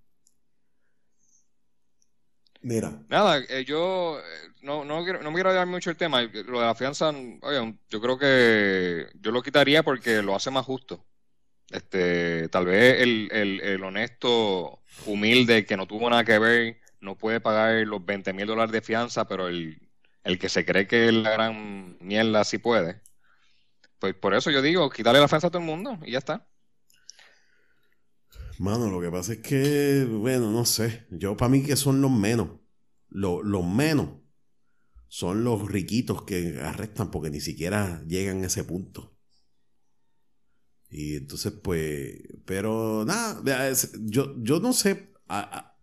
[2.63, 3.01] Mira.
[3.09, 6.23] Nada, eh, yo eh, no, no, quiero, no me quiero dar mucho el tema.
[6.23, 7.11] Lo de la fianza,
[7.43, 11.05] oye, yo creo que yo lo quitaría porque lo hace más justo.
[11.71, 17.17] Este, tal vez el, el, el honesto, humilde, que no tuvo nada que ver, no
[17.19, 19.89] puede pagar los 20 mil dólares de fianza, pero el,
[20.25, 23.01] el que se cree que es la gran mierda sí puede.
[23.99, 26.47] Pues por eso yo digo, quitarle la fianza a todo el mundo y ya está.
[28.59, 31.07] Mano, lo que pasa es que, bueno, no sé.
[31.11, 32.51] Yo, para mí, que son los menos.
[33.09, 34.09] Los, menos
[35.09, 39.16] son los riquitos que arrestan porque ni siquiera llegan a ese punto.
[40.91, 45.11] Y entonces, pues, pero nada, yo, yo no sé.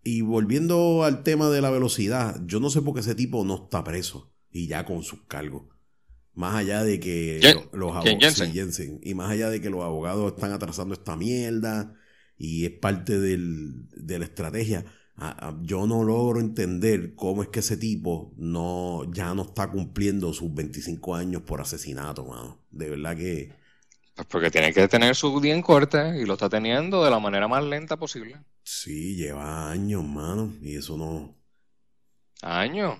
[0.03, 3.65] y volviendo al tema de la velocidad, yo no sé por qué ese tipo no
[3.65, 5.63] está preso y ya con sus cargos.
[6.35, 7.39] Más allá de que
[7.73, 8.41] los abogados.
[9.03, 11.95] y más allá de que los abogados están atrasando esta mierda
[12.37, 14.85] y es parte del, de la estrategia.
[15.61, 20.51] yo no logro entender cómo es que ese tipo no, ya no está cumpliendo sus
[20.53, 22.65] 25 años por asesinato, mano.
[22.71, 23.62] De verdad que...
[24.15, 27.19] Pues porque tiene que tener su día en corte y lo está teniendo de la
[27.19, 28.37] manera más lenta posible.
[28.63, 31.35] Sí, lleva años, mano, y eso no...
[32.41, 32.99] ¿Años?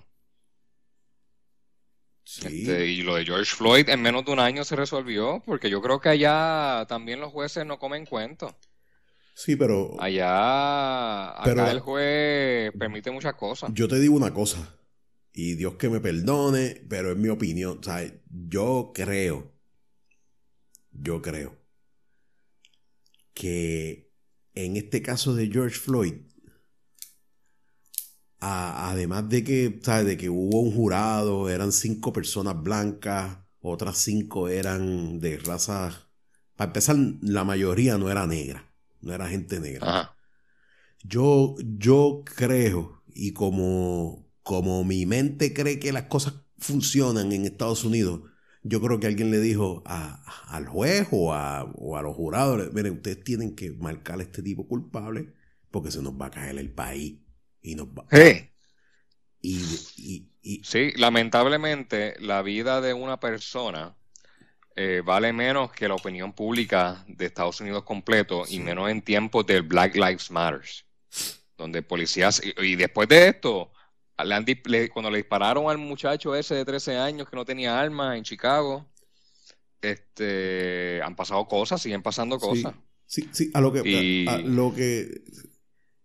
[2.24, 2.48] Sí.
[2.48, 5.82] Este, y lo de George Floyd en menos de un año se resolvió, porque yo
[5.82, 8.54] creo que allá también los jueces no comen cuentos.
[9.36, 9.96] Sí, pero.
[10.00, 11.42] Allá.
[11.42, 13.72] Acá el juez permite muchas cosas.
[13.74, 14.76] Yo te digo una cosa.
[15.34, 17.80] Y Dios que me perdone, pero es mi opinión.
[17.80, 19.52] O sea, yo creo.
[20.94, 21.58] Yo creo.
[23.34, 24.12] Que
[24.56, 26.16] en este caso de George Floyd.
[28.40, 30.06] además de que, ¿sabes?
[30.06, 36.10] De que hubo un jurado, eran cinco personas blancas, otras cinco eran de raza.
[36.56, 40.16] Para empezar, la mayoría no era negra no era gente negra.
[41.04, 47.84] Yo, yo creo, y como, como mi mente cree que las cosas funcionan en Estados
[47.84, 48.22] Unidos,
[48.64, 51.66] yo creo que alguien le dijo al juez o a,
[52.02, 55.34] los jurados, miren, ustedes tienen que marcar a este tipo culpable
[55.70, 57.20] porque se nos va a caer el país.
[57.62, 58.06] Y nos va...
[59.42, 63.96] y, sí, lamentablemente la vida de una persona
[64.76, 69.46] eh, vale menos que la opinión pública de Estados Unidos completo y menos en tiempos
[69.46, 70.62] del Black Lives Matter,
[71.58, 73.72] donde policías, y, después de esto,
[74.16, 78.86] cuando le dispararon al muchacho ese de 13 años que no tenía armas en Chicago,
[79.82, 82.74] este, han pasado cosas, siguen pasando cosas.
[83.06, 85.24] Sí, sí, a lo que, a, lo que,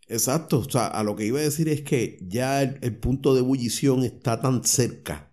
[0.09, 3.41] exacto, o sea, a lo que iba a decir es que ya el punto de
[3.41, 5.33] ebullición está tan cerca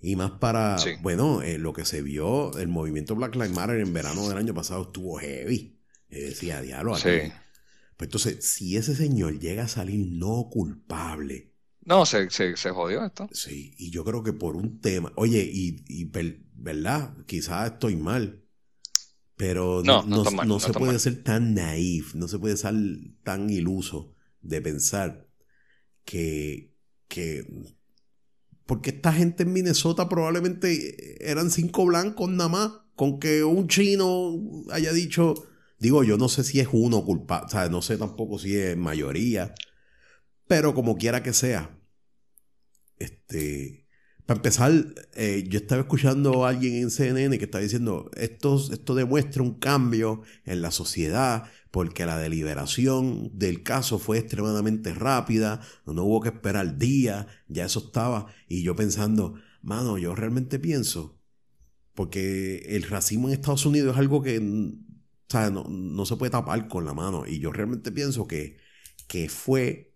[0.00, 3.92] y más para, bueno, eh, lo que se vio, el movimiento Black Lives Matter en
[3.92, 5.80] verano del año pasado estuvo heavy.
[6.08, 7.32] decía, diablo, sí.
[7.98, 11.52] Pues entonces, si ese señor llega a salir no culpable.
[11.88, 13.30] No, se, se, jodió esto.
[13.32, 15.10] Sí, y yo creo que por un tema.
[15.16, 16.04] Oye, y, y
[16.54, 17.16] ¿verdad?
[17.24, 18.44] Quizás estoy mal.
[19.36, 22.74] Pero no, no, se puede ser tan naif, no se puede ser
[23.22, 25.28] tan iluso de pensar
[26.04, 26.74] que,
[27.06, 27.46] que
[28.66, 32.72] porque esta gente en Minnesota probablemente eran cinco blancos nada más.
[32.96, 34.34] Con que un chino
[34.72, 35.34] haya dicho,
[35.78, 38.76] digo, yo no sé si es uno culpable, o sea, no sé tampoco si es
[38.76, 39.54] mayoría,
[40.48, 41.77] pero como quiera que sea,
[42.98, 43.88] este,
[44.28, 44.72] para empezar,
[45.14, 49.54] eh, yo estaba escuchando a alguien en CNN que estaba diciendo, esto, esto demuestra un
[49.54, 56.28] cambio en la sociedad, porque la deliberación del caso fue extremadamente rápida, no hubo que
[56.28, 61.18] esperar días, ya eso estaba, y yo pensando, mano, yo realmente pienso,
[61.94, 66.92] porque el racismo en Estados Unidos es algo que no, se puede tapar con la
[66.92, 68.58] mano, y yo realmente pienso que,
[69.06, 69.94] que fue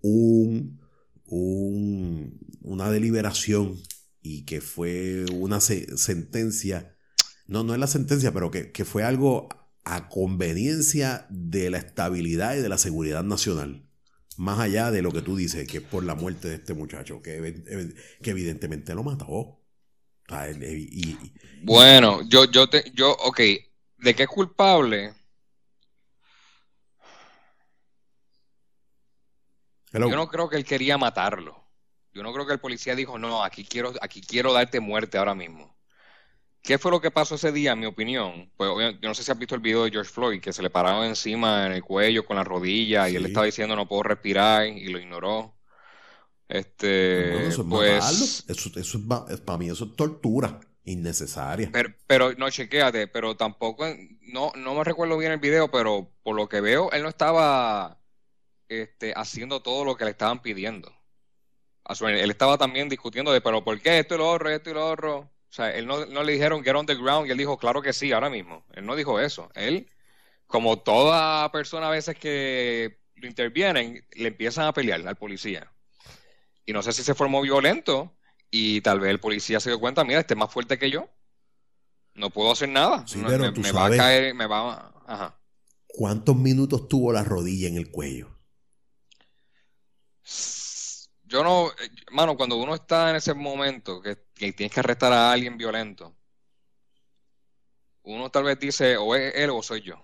[0.00, 0.80] un,
[1.28, 3.80] una deliberación
[4.22, 6.96] y que fue una sentencia,
[7.46, 9.48] no, no es la sentencia, pero que, que fue algo
[9.84, 13.84] a conveniencia de la estabilidad y de la seguridad nacional.
[14.36, 17.22] Más allá de lo que tú dices, que es por la muerte de este muchacho,
[17.22, 19.60] que, que evidentemente lo mató.
[21.62, 23.40] bueno, yo, yo, te, yo, ok,
[23.98, 25.14] ¿de qué es culpable?
[29.98, 31.64] Yo no creo que él quería matarlo.
[32.12, 35.34] Yo no creo que el policía dijo, no, aquí quiero, aquí quiero darte muerte ahora
[35.34, 35.76] mismo.
[36.62, 38.50] ¿Qué fue lo que pasó ese día, en mi opinión?
[38.56, 40.70] Pues yo no sé si has visto el video de George Floyd, que se le
[40.70, 44.66] pararon encima en el cuello con la rodilla y él estaba diciendo no puedo respirar
[44.66, 45.54] y lo ignoró.
[46.48, 51.68] Este, eso es pues, eso, eso es, para mí eso es tortura innecesaria.
[51.72, 53.86] Pero, pero no, chequéate, pero tampoco,
[54.32, 57.95] no, no me recuerdo bien el video, pero por lo que veo, él no estaba
[58.68, 60.92] este, haciendo todo lo que le estaban pidiendo.
[62.00, 64.90] Él estaba también discutiendo de, pero ¿por qué esto y lo otro, esto y lo
[64.90, 65.18] otro?
[65.18, 67.92] O sea, él no, le dijeron get on the ground y él dijo, claro que
[67.92, 68.64] sí, ahora mismo.
[68.74, 69.50] Él no dijo eso.
[69.54, 69.88] Él,
[70.46, 75.70] como toda persona a veces que lo intervienen, le empiezan a pelear al policía.
[76.66, 78.12] Y no sé si se formó violento
[78.50, 81.08] y tal vez el policía se dio cuenta, mira, este es más fuerte que yo.
[82.14, 83.04] No puedo hacer nada.
[83.14, 84.92] me, va a caer, me va a...
[85.06, 85.40] Ajá.
[85.86, 88.35] ¿Cuántos minutos tuvo la rodilla en el cuello?
[91.24, 95.32] Yo no, eh, mano, cuando uno está en ese momento que, tienes que arrestar a
[95.32, 96.14] alguien violento,
[98.02, 100.02] uno tal vez dice, o es él o soy yo.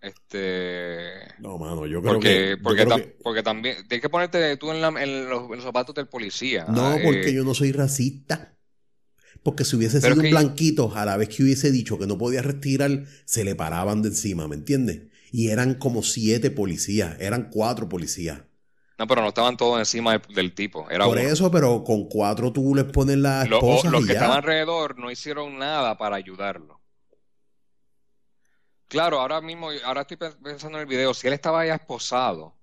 [0.00, 1.34] Este.
[1.38, 2.56] No, mano, yo creo que.
[2.62, 3.76] Porque, también.
[3.88, 4.80] Tienes que ponerte tú en,
[5.28, 6.66] los, zapatos del policía.
[6.68, 8.56] No, ah, porque eh, yo no soy racista.
[9.42, 12.42] Porque si hubiese sido un blanquito, a la vez que hubiese dicho que no podía
[12.42, 15.02] retirar, se le paraban de encima, ¿me entiendes?
[15.32, 18.42] Y eran como siete policías, eran cuatro policías.
[18.98, 20.88] No, pero no estaban todos encima del, tipo.
[20.90, 24.98] Era Por eso, pero con cuatro tú les pones la esposa Los que estaban alrededor
[24.98, 26.80] no hicieron nada para ayudarlo.
[28.88, 32.54] Claro, ahora mismo, ahora estoy pensando en el video, si él estaba ya esposado,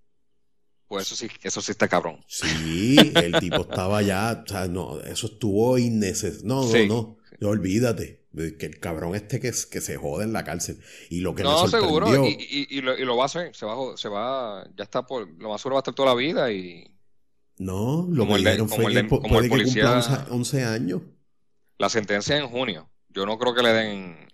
[0.88, 2.24] pues eso sí, eso sí está cabrón.
[2.28, 6.48] Sí, el tipo estaba ya, o sea, no, eso estuvo innecesario.
[6.48, 10.80] No, no, no, olvídate que el cabrón este que, que se jode en la cárcel.
[11.10, 13.76] Y lo que no, seguro, y, y, lo, y, lo, va a hacer, se va,
[13.96, 16.90] se va, ya está por, lo más seguro va a estar toda la vida y...
[17.58, 21.02] No, lo como que el, fue que como el policía, 11 años.
[21.78, 22.90] La sentencia en junio.
[23.10, 24.28] Yo no creo que le den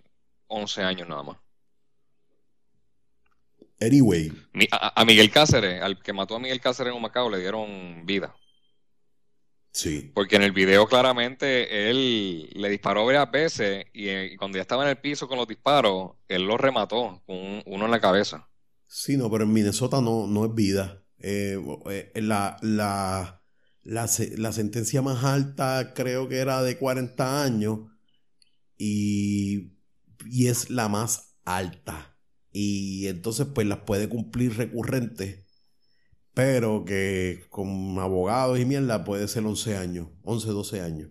[0.46, 1.36] 11 años nada más.
[3.80, 4.32] Anyway.
[4.72, 8.34] a, Miguel Cáceres, al que mató a Miguel Cáceres en un Macao, le dieron vida.
[9.72, 10.10] Sí.
[10.14, 14.90] Porque en el video claramente él le disparó varias veces y, cuando ya estaba en
[14.90, 18.48] el piso con los disparos, él lo remató con uno en la cabeza.
[18.86, 21.04] Sí, no, pero en Minnesota no, no es vida.
[21.18, 23.42] Eh, eh, la, la,
[23.82, 27.80] la, sentencia más alta creo que era de 40 años
[28.76, 29.74] y,
[30.26, 32.16] y es la más alta.
[32.50, 35.46] Y entonces pues las puede cumplir recurrentes
[36.40, 41.10] pero que con abogados y mierda puede ser 11 años, 11, 12 años.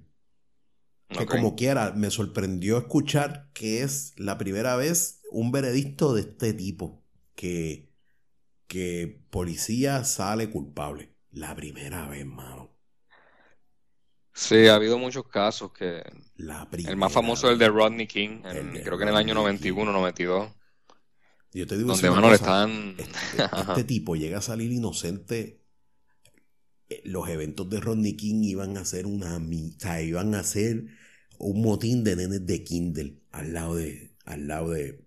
[1.07, 6.53] Que como quiera, me sorprendió escuchar que es la primera vez un veredicto de este
[6.53, 7.03] tipo,
[7.35, 7.93] que,
[8.65, 11.13] que policía sale culpable.
[11.29, 12.71] La primera vez, mano.
[14.33, 16.01] Sí, ha habido muchos casos que...
[16.87, 18.41] el más famoso es el de Rodney King,
[18.83, 20.49] creo que en el año 91, 92.
[21.51, 22.95] Yo te digo, donde están...
[22.97, 25.63] Este, este, tipo llega a salir inocente.
[26.89, 30.85] Eh, los eventos de Rodney King iban a ser una o iban a ser
[31.39, 35.03] un motín de nenes de Kindle al lado de, al lado de.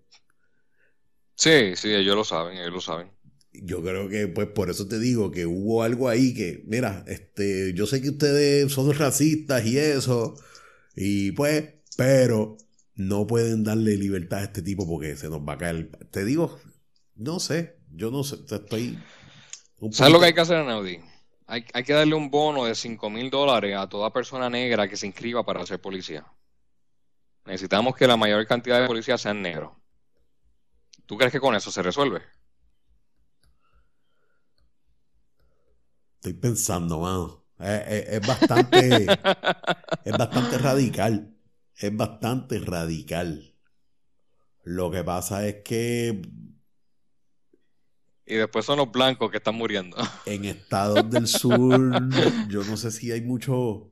[1.35, 3.11] Sí, sí, ellos lo saben, ellos lo saben.
[3.53, 7.75] Yo creo que, pues, por eso te digo que hubo algo ahí que, mira, este,
[7.75, 10.35] yo sé que ustedes son racistas y eso,
[10.97, 12.57] y pues, pero
[12.95, 15.91] no pueden darle libertad a este tipo porque se nos va a caer.
[16.11, 16.59] Te digo,
[17.15, 18.99] no sé, yo no sé, estoy...
[19.91, 21.01] ¿Sabes lo que hay que hacer, Anaudi?
[21.47, 24.97] Hay, hay que darle un bono de 5 mil dólares a toda persona negra que
[24.97, 26.25] se inscriba para ser policía.
[27.45, 29.73] Necesitamos que la mayor cantidad de policías sean negros.
[31.07, 32.23] ¿Tú crees que con eso se resuelve?
[36.15, 37.45] Estoy pensando, mano.
[37.59, 39.07] es bastante.
[40.05, 41.32] es bastante radical
[41.83, 43.55] es bastante radical.
[44.65, 46.23] Lo que pasa es que.
[48.25, 49.97] Y después son los blancos que están muriendo.
[50.27, 51.69] En estados del sur,
[52.49, 53.91] yo no sé si hay mucho.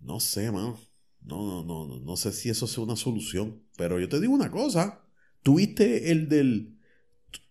[0.00, 0.78] No sé, mano.
[1.22, 3.62] No, no, no, no sé si eso sea una solución.
[3.76, 5.02] Pero yo te digo una cosa.
[5.42, 6.78] ¿Tuviste el del.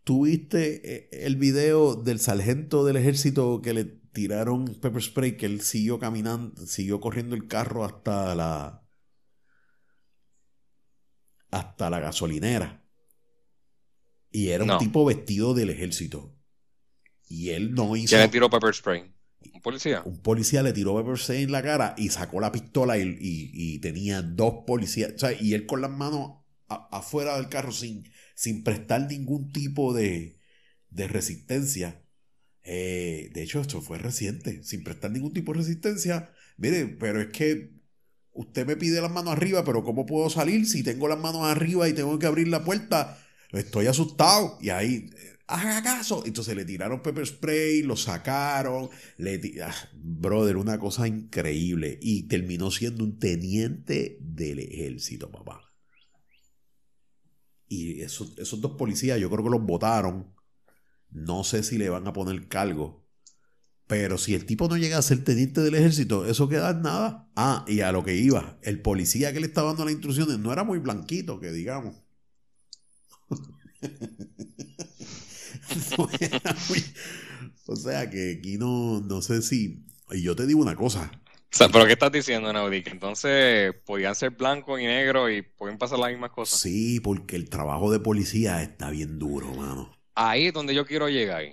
[0.04, 5.38] ¿Tuviste eh, el video del sargento del ejército que le tiraron pepper spray?
[5.38, 8.83] Que él siguió caminando, siguió corriendo el carro hasta la.
[11.54, 12.84] Hasta la gasolinera.
[14.32, 16.36] Y era un tipo vestido del ejército.
[17.30, 18.10] Y él no hizo.
[18.10, 19.14] ¿Quién le tiró pepper spray?
[19.54, 20.02] ¿Un policía?
[20.06, 24.24] Un policía le tiró pepper spray en la cara y sacó la pistola y, tenía
[24.24, 25.14] dos policías.
[25.16, 29.94] O sea, y él con las manos afuera del carro sin, sin prestar ningún tipo
[29.94, 30.40] de,
[30.90, 32.04] de resistencia.
[32.64, 36.32] Eh, de hecho, esto fue reciente, sin prestar ningún tipo de resistencia.
[36.58, 37.73] Mire, pero es que
[38.34, 41.88] usted me pide las manos arriba, pero ¿cómo puedo salir si tengo las manos arriba
[41.88, 43.20] y tengo que abrir la puerta?
[43.52, 44.58] Estoy asustado.
[44.62, 45.10] Y ahí,
[45.48, 46.24] haga caso.
[46.26, 48.90] Entonces le tiraron pepper spray, lo sacaron.
[49.18, 52.00] Le ah, brother, una cosa increíble.
[52.02, 55.62] Y terminó siendo un teniente del ejército, papá.
[57.68, 60.34] Y esos, esos dos policías, yo creo que los votaron.
[61.10, 63.03] No sé si le van a poner cargo.
[63.94, 67.30] Pero si el tipo no llega a ser teniente del ejército, eso queda en nada.
[67.36, 70.52] Ah, y a lo que iba, el policía que le estaba dando las instrucciones no
[70.52, 71.96] era muy blanquito, que digamos.
[77.68, 79.86] O sea que aquí no, no sé si.
[80.10, 81.12] Y yo te digo una cosa.
[81.24, 82.82] O sea, pero ¿qué estás diciendo, Naudi?
[82.82, 86.60] Que entonces podían ser blanco y negro y pueden pasar las mismas cosas.
[86.60, 89.96] Sí, porque el trabajo de policía está bien duro, mano.
[90.16, 91.44] Ahí es donde yo quiero llegar.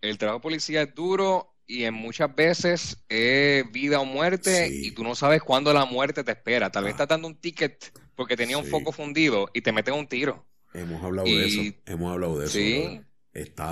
[0.00, 4.90] El trabajo de policía es duro y en muchas veces es vida o muerte y
[4.90, 6.70] tú no sabes cuándo la muerte te espera.
[6.70, 6.94] Tal vez ah.
[6.94, 10.44] estás dando un ticket porque tenía un foco fundido y te meten un tiro.
[10.74, 11.60] Hemos hablado de eso.
[11.86, 12.54] Hemos hablado de eso.
[12.54, 13.00] Sí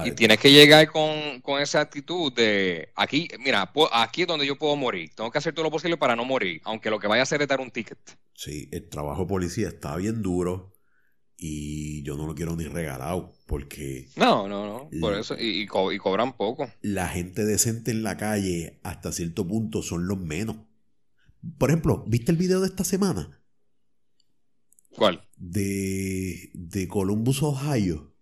[0.05, 4.77] y tienes que llegar con, esa actitud de aquí, mira, aquí es donde yo puedo
[4.77, 5.11] morir.
[5.15, 7.43] Tengo que hacer todo lo posible para no morir, aunque lo que vaya a hacer
[7.43, 7.99] es dar un ticket.
[8.35, 10.76] Sí, el trabajo policía está bien duro
[11.37, 14.09] y yo no lo quiero ni regalado porque...
[14.17, 16.71] No, no, no, por eso, y, cobran poco.
[16.83, 20.57] La gente decente en la calle hasta cierto punto son los menos.
[21.59, 23.41] Por ejemplo, ¿viste el video de esta semana?
[24.91, 25.29] ¿Cuál?
[25.37, 28.17] De, de Columbus, Ohio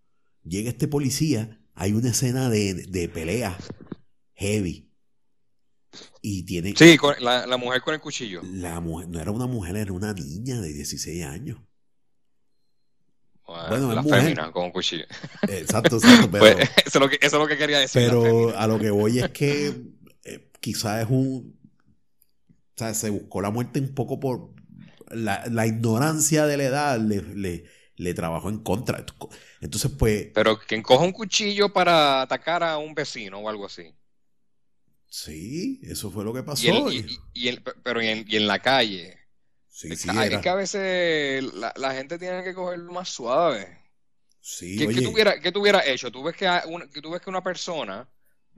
[0.44, 3.56] Llega este policía, hay una escena de, pelea
[4.34, 4.90] heavy.
[6.20, 6.74] Y tiene.
[6.76, 8.42] Sí, la, mujer con el cuchillo.
[8.42, 11.60] La mujer, no era una mujer, era una niña de 16 años.
[13.46, 15.04] Bueno, la fémina con un cuchillo.
[15.48, 16.30] Exacto, exacto.
[16.38, 18.02] Pues, pero, eso, es lo que, eso, es lo que, quería decir.
[18.02, 19.74] Pero a lo que voy es que
[20.24, 21.58] eh, quizás es un.
[22.48, 24.50] O sea, se buscó la muerte un poco por.
[25.10, 27.64] La, ignorancia de la edad le, le,
[27.96, 29.04] le trabajó en contra.
[29.60, 30.28] Entonces, pues.
[30.34, 33.94] Pero quien coja un cuchillo para atacar a un vecino o algo así.
[35.14, 36.66] Sí, eso fue lo que pasó.
[37.32, 39.16] Y pero y en, la calle.
[39.74, 43.76] Sí, sí, es que a veces la, gente tiene que cogerlo más suave.
[44.40, 46.12] Sí, ¿Qué, tuviera, ¿qué tuviera hecho?
[46.12, 46.48] Tú ves que,
[46.92, 48.08] que tú ves que una persona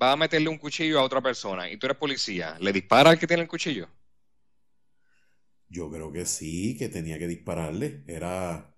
[0.00, 2.58] va a meterle un cuchillo a otra persona y tú eres policía.
[2.60, 3.88] ¿Le dispara al que tiene el cuchillo?
[5.70, 8.04] Yo creo que sí, que tenía que dispararle.
[8.06, 8.76] Era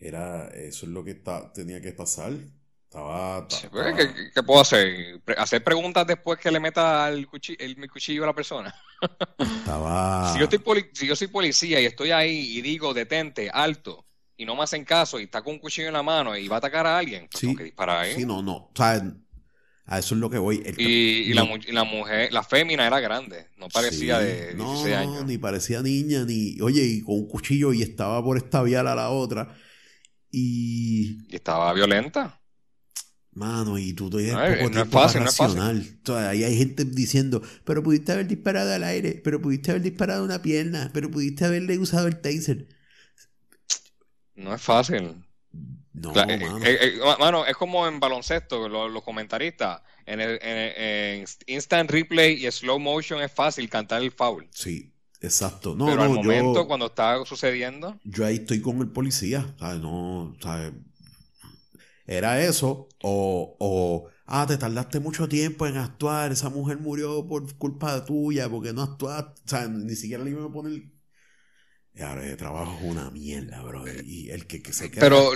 [0.00, 1.20] era, eso es lo que
[1.54, 2.32] tenía que pasar.
[2.88, 3.46] Estaba,
[4.34, 5.20] ¿Qué, puedo hacer?
[5.36, 8.74] ¿Hacer preguntas después que le meta el cuchillo, el, cuchillo a la persona?
[9.38, 10.32] Estaba...
[10.32, 10.48] si, yo
[10.94, 14.06] si yo soy policía y estoy ahí y digo detente, alto,
[14.38, 16.56] y no me hacen caso y está con un cuchillo en la mano y va
[16.56, 18.54] a atacar a alguien, pues sí, que disparar Sí, no, no.
[18.54, 19.02] O sea,
[19.84, 20.62] a eso es lo que voy.
[20.78, 25.26] y, la, mujer, la fémina era grande, no parecía de 16 años.
[25.26, 29.10] ni parecía niña, ni, oye, y con un cuchillo y estaba por estaviar a la
[29.10, 29.54] otra.
[30.30, 31.34] Y...
[31.34, 32.40] estaba violenta.
[33.38, 35.86] Mano, y tú tienes poco no es fácil, racional.
[36.28, 40.42] ahí hay gente diciendo, pero pudiste haber disparado al aire, pero pudiste haber disparado una
[40.42, 42.66] pierna, pero pudiste haberle usado el taser.
[44.34, 45.24] No es fácil.
[45.92, 46.64] No, eh, mano.
[46.64, 47.46] Eh, eh, mano.
[47.46, 49.82] es como en baloncesto, los, comentaristas.
[50.04, 54.48] En, el, en, instant replay y slow motion es fácil cantar el foul.
[54.52, 55.74] Sí, Exacto.
[55.74, 57.98] No, Pero al momento, cuando está sucediendo.
[58.04, 59.52] Yo ahí estoy con el policía.
[59.58, 59.80] ¿sabes?
[59.80, 60.72] No, ¿sabes?
[62.08, 62.88] Era eso.
[63.02, 66.32] O, o, ah, te tardaste mucho tiempo en actuar.
[66.32, 69.40] Esa mujer murió por culpa tuya porque no actuaste.
[69.44, 70.82] O sea, ni siquiera le iban a poner.
[71.94, 73.84] Y ahora el trabajo es una mierda, bro.
[74.04, 75.00] Y el que, que se queda.
[75.00, 75.30] Pero,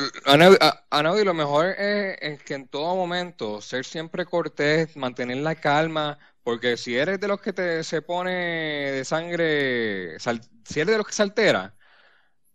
[0.90, 6.18] Anaudi, lo mejor es, es que en todo momento ser siempre cortés, mantener la calma
[6.42, 11.06] porque si eres de los que te se pone de sangre, si eres de los
[11.06, 11.74] que se altera,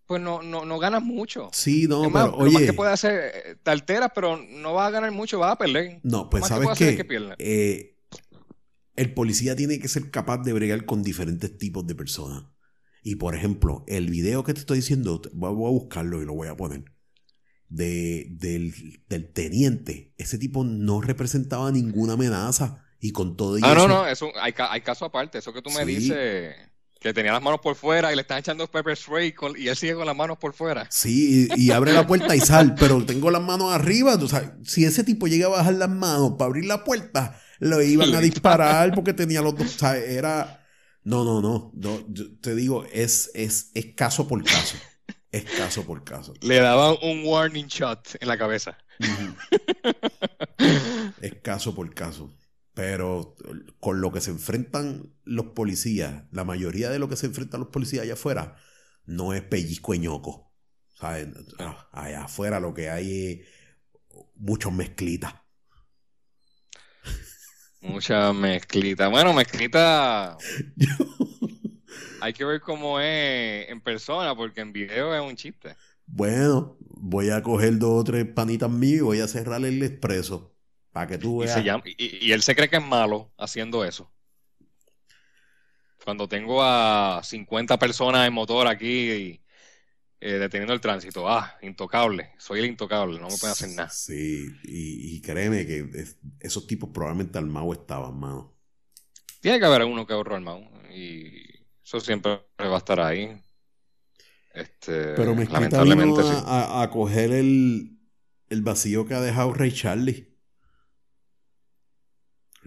[0.07, 1.49] pues no, no, no ganas mucho.
[1.51, 2.45] Sí, no, pero oye.
[2.45, 5.51] Lo más que puede hacer, eh, te alteras, pero no vas a ganar mucho, vas
[5.51, 5.99] a perder.
[6.03, 7.05] No, pues sabes que,
[7.37, 7.97] eh,
[8.95, 12.45] el policía tiene que ser capaz de bregar con diferentes tipos de personas.
[13.03, 16.47] Y por ejemplo, el video que te estoy diciendo, voy a buscarlo y lo voy
[16.47, 16.85] a poner.
[17.69, 18.73] De, del,
[19.09, 20.13] del teniente.
[20.17, 22.85] Ese tipo no representaba ninguna amenaza.
[22.99, 25.37] Y con todo Ah, no, no, eso, hay, hay caso aparte.
[25.37, 26.55] Eso que tú me dices
[27.07, 29.95] que tenía las manos por fuera y le están echando pepper spray y él sigue
[29.95, 30.87] con las manos por fuera.
[30.89, 34.15] Sí, y, abre la puerta y sal, pero tengo las manos arriba.
[34.15, 37.81] O sea, si ese tipo llega a bajar las manos para abrir la puerta, lo
[37.81, 39.75] iban a disparar porque tenía los dos.
[39.75, 40.65] O sea, era.
[41.03, 41.71] No, no, no.
[41.73, 42.05] no
[42.41, 44.77] te digo, es, es, es caso por caso.
[45.31, 46.33] Es caso por caso.
[46.41, 48.77] Le daban un warning shot en la cabeza.
[51.21, 52.29] es caso por caso.
[52.77, 53.35] Pero
[53.79, 57.69] con lo que se enfrentan los policías, la mayoría de lo que se enfrentan los
[57.69, 58.55] policías allá afuera,
[59.07, 60.53] no es pellizco ñoco.
[60.99, 61.17] Ah,
[61.91, 63.47] allá afuera lo que hay es
[64.35, 65.33] muchos mezclitas.
[67.81, 69.07] Mucha mezclita.
[69.07, 70.37] Bueno, mezclita.
[72.21, 75.75] hay que ver cómo es en persona, porque en video es un chiste.
[76.05, 80.56] Bueno, voy a coger dos o tres panitas míos y voy a cerrar el expreso
[81.05, 84.11] que tú Y, él se cree que es malo haciendo eso.
[86.03, 89.41] Cuando tengo a 50 personas en motor aquí
[90.19, 93.89] eh, deteniendo el tránsito, ah, intocable, soy el intocable, no me pueden hacer nada.
[93.89, 96.05] Sí, y, créeme que
[96.39, 98.55] esos tipos probablemente armados estaban, mano.
[99.41, 100.61] Tiene que haber uno que ahorró armado,
[100.91, 101.43] y
[101.83, 103.39] eso siempre va a estar ahí.
[104.53, 107.99] Este, Pero me lamentablemente a, a, coger el,
[108.49, 110.36] el vacío que ha dejado Ray Charlie.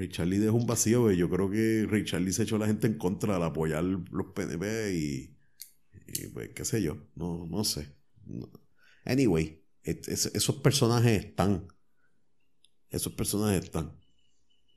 [0.00, 2.86] Ray Charlie dejó un vacío, yo creo que Ray Charlie se echó a la gente
[2.86, 5.36] en contra al apoyar los PNP y,
[6.32, 7.94] pues qué sé yo, no, no sé.
[9.04, 11.68] Anyway, esos personajes están.
[12.88, 13.94] Esos personajes están.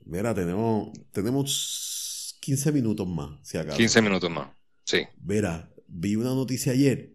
[0.04, 3.78] Mira, tenemos, tenemos 15 minutos más, si acaso.
[3.78, 4.50] 15 minutos más,
[4.84, 5.04] sí.
[5.22, 7.14] Mira, vi una noticia ayer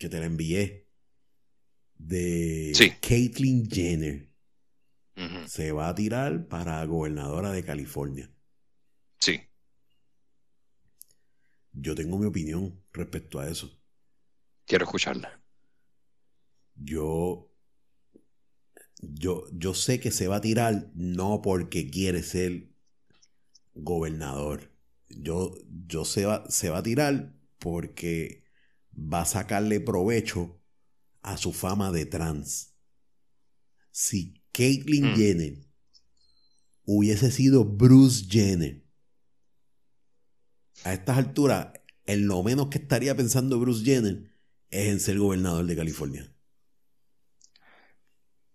[0.00, 0.88] que te la envié
[1.96, 4.27] de Caitlyn Jenner
[5.46, 8.30] se va a tirar para gobernadora de California.
[9.18, 9.40] Sí.
[11.72, 13.80] Yo tengo mi opinión respecto a eso.
[14.66, 15.40] Quiero escucharla.
[16.74, 17.50] Yo,
[19.00, 22.70] yo, yo sé que se va a tirar no porque quiere ser
[23.74, 24.72] gobernador.
[25.08, 25.54] Yo,
[25.86, 28.44] yo se va, se va a tirar porque
[28.92, 30.60] va a sacarle provecho
[31.22, 32.74] a su fama de trans.
[33.90, 35.16] Si Caitlyn mm.
[35.16, 35.68] Jenner
[36.84, 38.82] hubiese sido Bruce Jenner,
[40.82, 41.68] a estas alturas,
[42.06, 44.32] en lo menos que estaría pensando Bruce Jenner
[44.70, 46.34] es en ser gobernador de California.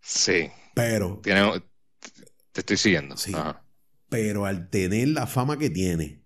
[0.01, 0.49] Sí.
[0.75, 1.21] Pero.
[1.21, 3.15] te estoy siguiendo.
[3.15, 3.31] Sí.
[4.09, 6.25] Pero al tener la fama que tiene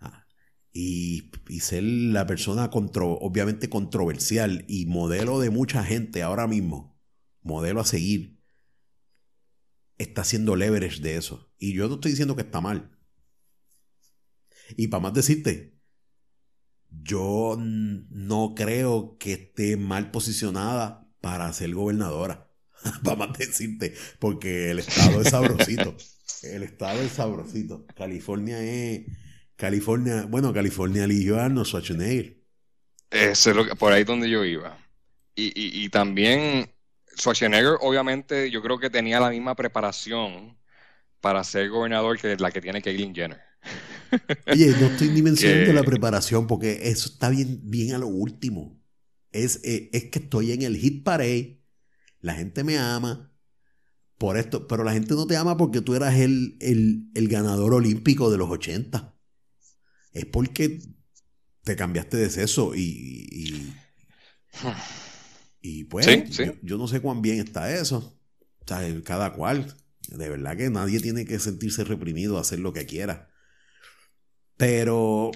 [0.00, 0.26] ah,
[0.72, 6.98] y, y ser la persona obviamente controversial y modelo de mucha gente ahora mismo,
[7.42, 8.41] modelo a seguir,
[9.98, 11.52] está haciendo leverage de eso.
[11.58, 12.96] Y yo no estoy diciendo que está mal.
[14.76, 15.78] Y para más decirte,
[16.90, 22.50] yo no creo que esté mal posicionada para ser gobernadora.
[23.04, 25.96] para más decirte, porque el estado es sabrosito.
[26.42, 27.86] el estado es sabrosito.
[27.94, 29.06] California es.
[29.56, 32.42] California, bueno, California eligió a Arnold Schwarzenegger.
[33.10, 34.78] Eso es lo que, por ahí donde yo iba.
[35.34, 36.72] Y, y, y también
[37.16, 40.56] Schwarzenegger, obviamente, yo creo que tenía la misma preparación
[41.20, 43.40] para ser gobernador que la que tiene Caitlyn Jenner.
[44.50, 48.80] Oye, no estoy ni mencionando la preparación porque eso está bien, bien a lo último.
[49.30, 51.62] Es, eh, es, que estoy en el hit parade,
[52.20, 53.32] la gente me ama
[54.18, 58.30] por esto, pero la gente no te ama porque tú eras el, el ganador olímpico
[58.30, 59.14] de los 80.
[60.12, 60.80] Es porque
[61.64, 63.74] te cambiaste de sexo y, y
[65.62, 66.06] Y pues,
[66.62, 68.18] Yo, no sé cuán bien está eso.
[68.60, 69.74] O sea, cada cual.
[70.08, 73.30] De verdad que nadie tiene que sentirse reprimido a hacer lo que quiera.
[74.56, 75.30] Pero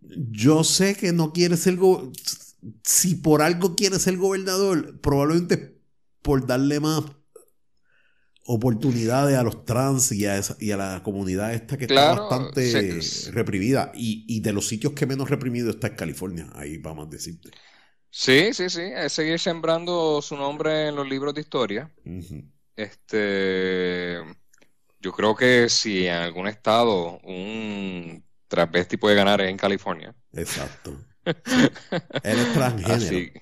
[0.00, 1.76] yo sé que no quiere ser
[2.84, 5.80] si por algo quiere ser gobernador, probablemente
[6.22, 7.04] por darle más
[8.44, 13.00] oportunidades a los trans y a, y a la comunidad esta que está bastante
[13.32, 13.92] reprimida.
[13.94, 16.50] Y, y, de los sitios que menos reprimido está en California.
[16.54, 17.50] Ahí vamos a decirte.
[18.10, 21.90] Sí, sí, sí, es seguir sembrando su nombre en los libros de historia.
[22.74, 24.18] Este,
[24.98, 30.14] yo creo que si en algún estado un travesti puede ganar es en California.
[30.32, 30.96] Exacto.
[31.24, 33.40] Él es transgénero.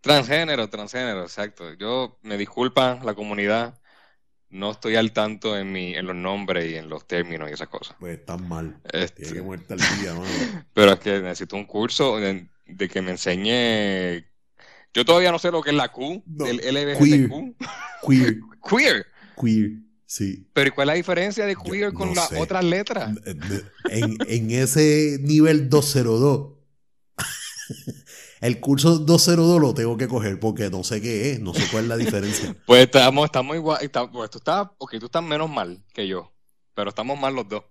[0.00, 1.74] Transgénero, transgénero, exacto.
[1.74, 3.78] Yo me disculpa la comunidad.
[4.48, 7.68] No estoy al tanto en, mi, en los nombres y en los términos y esas
[7.68, 7.96] cosas.
[8.00, 8.80] Pues están mal.
[8.92, 9.22] Este...
[9.22, 10.14] Tiene que muerta el día,
[10.74, 12.18] Pero es que necesito un curso
[12.76, 14.24] de, que me enseñe.
[14.94, 17.56] Yo todavía no sé lo que es la Q, el LGBTQ.
[18.06, 18.40] Queer.
[18.68, 19.06] Queer.
[19.40, 19.72] Queer.
[20.12, 20.46] Sí.
[20.52, 23.16] Pero ¿cuál es la diferencia de queer con las otras letras?
[23.88, 26.52] En, en, ese nivel 202,
[28.42, 31.84] el curso 202 lo tengo que coger porque no sé qué es, no sé cuál
[31.84, 32.54] es la diferencia.
[32.66, 33.78] pues estamos, estamos igual,
[34.12, 36.30] pues tú estás, ok, tú estás menos mal que yo,
[36.74, 37.64] pero estamos mal los dos.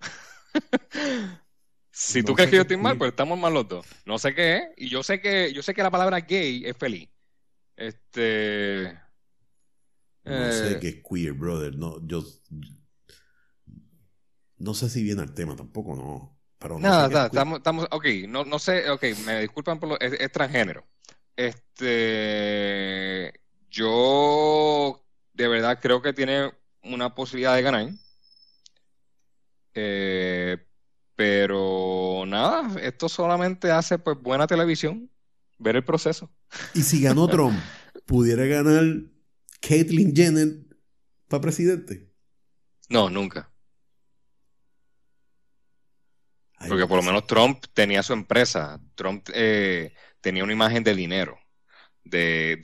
[1.94, 3.86] si tú crees que yo estoy mal, pues estamos mal los dos.
[4.04, 6.76] No sé qué es, y yo sé que, yo sé que la palabra gay es
[6.76, 7.08] feliz.
[7.76, 8.98] Este
[10.24, 11.76] no sé eh, qué es queer, brother.
[11.76, 12.24] No, yo.
[14.56, 16.40] No sé si viene al tema tampoco, no.
[16.58, 20.86] Pero no estamos, estamos, ok, no, no sé, ok, me disculpan por lo, es, transgénero.
[21.36, 21.78] Este,
[23.68, 26.50] yo de verdad creo que tiene
[26.82, 27.90] una posibilidad de ganar.
[29.74, 30.63] Eh,
[31.16, 35.10] pero nada, esto solamente hace pues buena televisión,
[35.58, 36.30] ver el proceso.
[36.74, 37.58] Y si ganó Trump,
[38.06, 38.84] pudiera ganar
[39.60, 40.48] Caitlyn Jenner
[41.28, 42.10] para presidente?
[42.88, 43.50] No, nunca.
[46.68, 48.80] Porque por lo menos Trump tenía su empresa.
[48.94, 51.38] Trump eh, tenía una imagen de dinero,
[52.04, 52.58] de,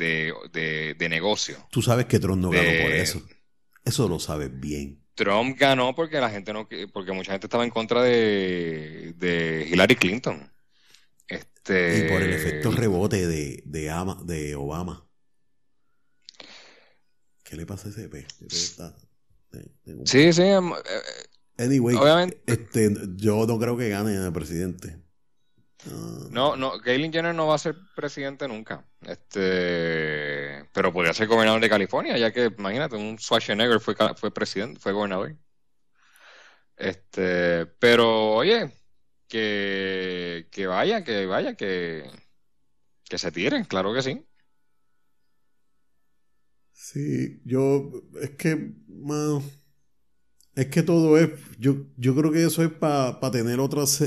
[0.96, 1.66] de, negocio.
[1.70, 3.22] Tú sabes que Trump no ganó por eso.
[3.84, 4.99] Eso lo sabes bien.
[5.14, 9.96] Trump ganó porque la gente no, porque mucha gente estaba en contra de, de Hillary
[9.96, 10.50] Clinton.
[11.28, 15.06] Este, y por el efecto rebote de, de, de Obama.
[17.44, 18.26] ¿Qué le pasa a ese EP?
[20.04, 20.42] Sí, sí.
[20.42, 22.40] Em, eh, anyway, obviamente.
[22.46, 24.96] Este, yo no creo que gane el presidente.
[26.30, 28.84] No, no, Galen Jenner no va a ser presidente nunca.
[29.02, 34.80] Este, pero podría ser gobernador de California, ya que imagínate, un Schwarzenegger fue, fue presidente,
[34.80, 35.36] fue gobernador.
[36.76, 38.72] Este, pero oye,
[39.28, 42.10] que, que vaya, que vaya, que,
[43.04, 44.26] que se tiren, claro que sí.
[46.72, 48.72] Sí, yo, es que,
[50.54, 54.02] es que todo es, yo, yo creo que eso es para tener otras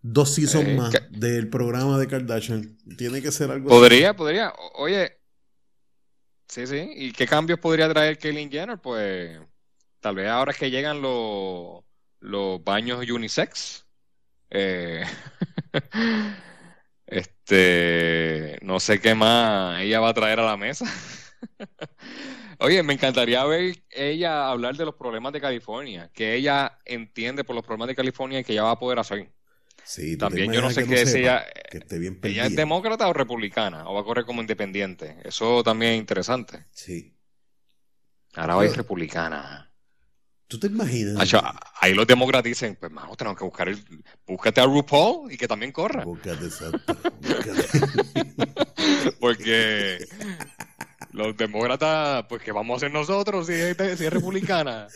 [0.00, 2.78] dos seasons eh, más del programa de Kardashian.
[2.96, 4.52] Tiene que ser algo Podría, podría.
[4.74, 5.18] Oye,
[6.48, 6.90] sí, sí.
[6.96, 8.78] ¿Y qué cambios podría traer Kaylin Jenner?
[8.80, 9.38] Pues
[10.00, 11.84] tal vez ahora que llegan los,
[12.20, 13.86] los baños unisex.
[14.50, 15.04] Eh,
[17.06, 20.86] este, no sé qué más ella va a traer a la mesa.
[22.60, 27.54] Oye, me encantaría ver ella hablar de los problemas de California, que ella entiende por
[27.54, 29.32] los problemas de California y que ella va a poder hacer.
[29.88, 31.46] Sí, También yo no sé qué es ella.
[32.22, 33.88] ¿Ella es demócrata o republicana?
[33.88, 35.16] ¿O va a correr como independiente?
[35.24, 36.66] Eso también es interesante.
[36.72, 37.16] Sí.
[38.34, 39.72] Ahora va a ir republicana.
[40.46, 41.34] ¿Tú te imaginas?
[41.80, 43.82] ahí los demócratas dicen, pues mano, tenemos que buscar el...
[44.26, 46.04] Búscate a RuPaul y que también corra.
[46.04, 46.94] Búscate, exacto.
[49.20, 50.06] Porque
[51.12, 54.86] los demócratas, pues, ¿qué vamos a hacer nosotros si es, republicana?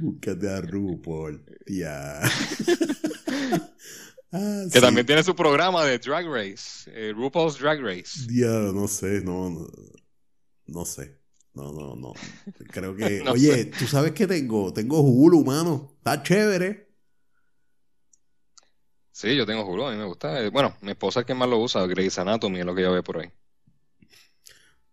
[0.00, 2.20] Búscate a RuPaul, tía.
[4.32, 8.26] Ah, que también tiene su programa de Drag Race, eh, RuPaul's Drag Race.
[8.28, 9.66] Ya, no sé, no,
[10.66, 11.18] no, sé.
[11.52, 12.12] No, no, no.
[12.70, 13.22] Creo que.
[13.28, 14.72] oye, ¿tú sabes qué tengo?
[14.72, 15.94] Tengo Hulu, mano.
[15.98, 16.88] Está chévere.
[19.10, 20.48] Sí, yo tengo Hulu, a mí me gusta.
[20.50, 23.02] Bueno, mi esposa es quien más lo usa, Grey's Anatomy es lo que yo veo
[23.02, 23.30] por ahí.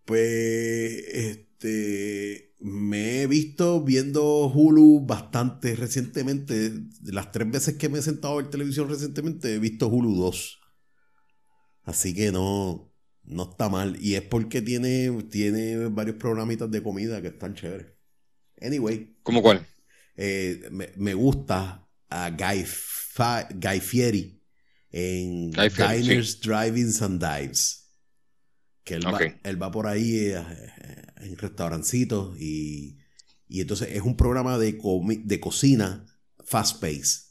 [0.03, 6.71] Pues este me he visto viendo Hulu bastante recientemente.
[7.03, 10.59] Las tres veces que me he sentado a ver televisión recientemente he visto Hulu 2.
[11.83, 12.91] Así que no,
[13.23, 13.97] no está mal.
[14.01, 17.93] Y es porque tiene, tiene varios programitas de comida que están chéveres.
[18.61, 19.17] Anyway.
[19.23, 19.65] ¿Cómo cuál?
[20.15, 22.65] Eh, me, gusta a Guy,
[23.55, 24.43] Guy Fieri
[24.89, 27.83] en Diners, Drivings and Dives.
[28.83, 30.43] Que él, va, por ahí eh,
[31.21, 32.97] en restaurancitos y,
[33.47, 34.79] y, entonces es un programa de,
[35.23, 36.05] de cocina
[36.45, 37.27] fast pace.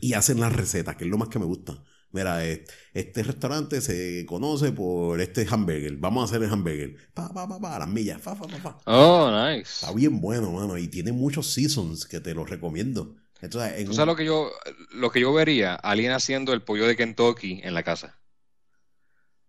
[0.00, 1.82] Y hacen las recetas, que es lo más que me gusta.
[2.12, 5.96] Mira, este restaurante se conoce por este hamburger.
[5.96, 6.96] Vamos a hacer el hamburger.
[7.12, 8.22] Pa, pa, pa, pa, las millas.
[8.22, 9.84] Fa, fa, fa, Oh, nice.
[9.84, 10.78] Está bien bueno, mano.
[10.78, 13.16] Y tiene muchos seasons que te los recomiendo.
[13.42, 14.50] Entonces, lo que yo
[14.94, 15.74] lo que yo vería?
[15.74, 18.18] Alguien haciendo el pollo de Kentucky en la casa.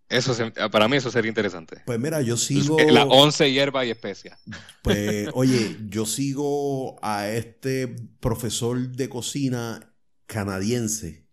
[0.08, 0.34] Eso
[0.70, 1.82] para mí eso sería interesante.
[1.84, 2.78] Pues mira, yo sigo...
[2.80, 4.38] La once hierba y especia.
[4.82, 7.88] Pues oye, yo sigo a este
[8.20, 9.94] profesor de cocina
[10.26, 11.28] canadiense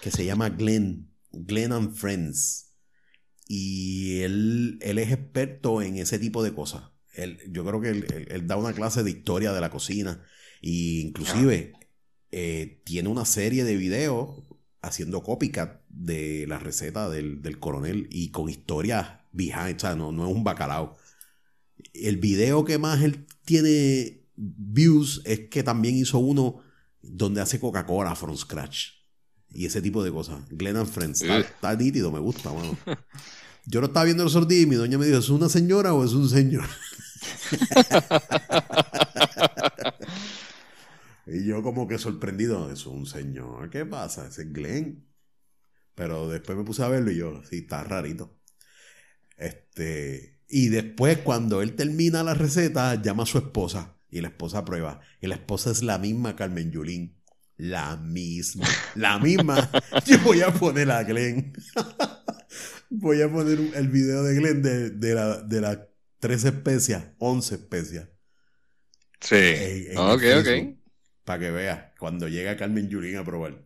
[0.00, 2.74] que se llama Glenn Glenn and Friends.
[3.46, 6.82] Y él, él es experto en ese tipo de cosas.
[7.14, 7.90] Él, yo creo que
[8.28, 10.22] él, da una clase de historia de la cocina.
[10.60, 11.72] E inclusive
[12.30, 14.44] eh, tiene una serie de videos
[14.82, 20.28] haciendo copycat de la receta del, coronel y con historias behind, o sea, no, no
[20.28, 20.96] es un bacalao.
[21.94, 26.62] El video que más él tiene views es que también hizo uno
[27.02, 28.98] donde hace Coca-Cola from scratch.
[29.50, 30.40] Y ese tipo de cosas.
[30.50, 31.22] Glenn and Friends.
[31.22, 32.76] Está, nítido, me gusta, mano.
[33.66, 36.04] Yo lo estaba viendo los días y mi doña me dijo, ¿es una señora o
[36.04, 36.64] es un señor?
[41.30, 44.28] y yo como que sorprendido, es un señor, ¿qué pasa?
[44.28, 45.06] Ese es Glenn.
[45.94, 48.38] Pero después me puse a verlo y yo, sí, está rarito.
[49.36, 54.64] Este, y después cuando él termina la receta, llama a su esposa y la esposa
[54.64, 55.00] prueba.
[55.20, 57.20] Y la esposa es la misma Carmen Yulín.
[57.56, 58.68] La misma.
[58.94, 59.70] La misma.
[60.06, 61.52] Yo voy a poner a Glenn.
[62.90, 65.78] voy a poner el video de Glenn de, de, la, de las
[66.20, 68.08] tres especias, once especias.
[69.20, 69.88] Sí.
[69.96, 70.77] ok, ok.
[71.28, 73.62] Para que veas cuando llega Carmen Yulín a probar.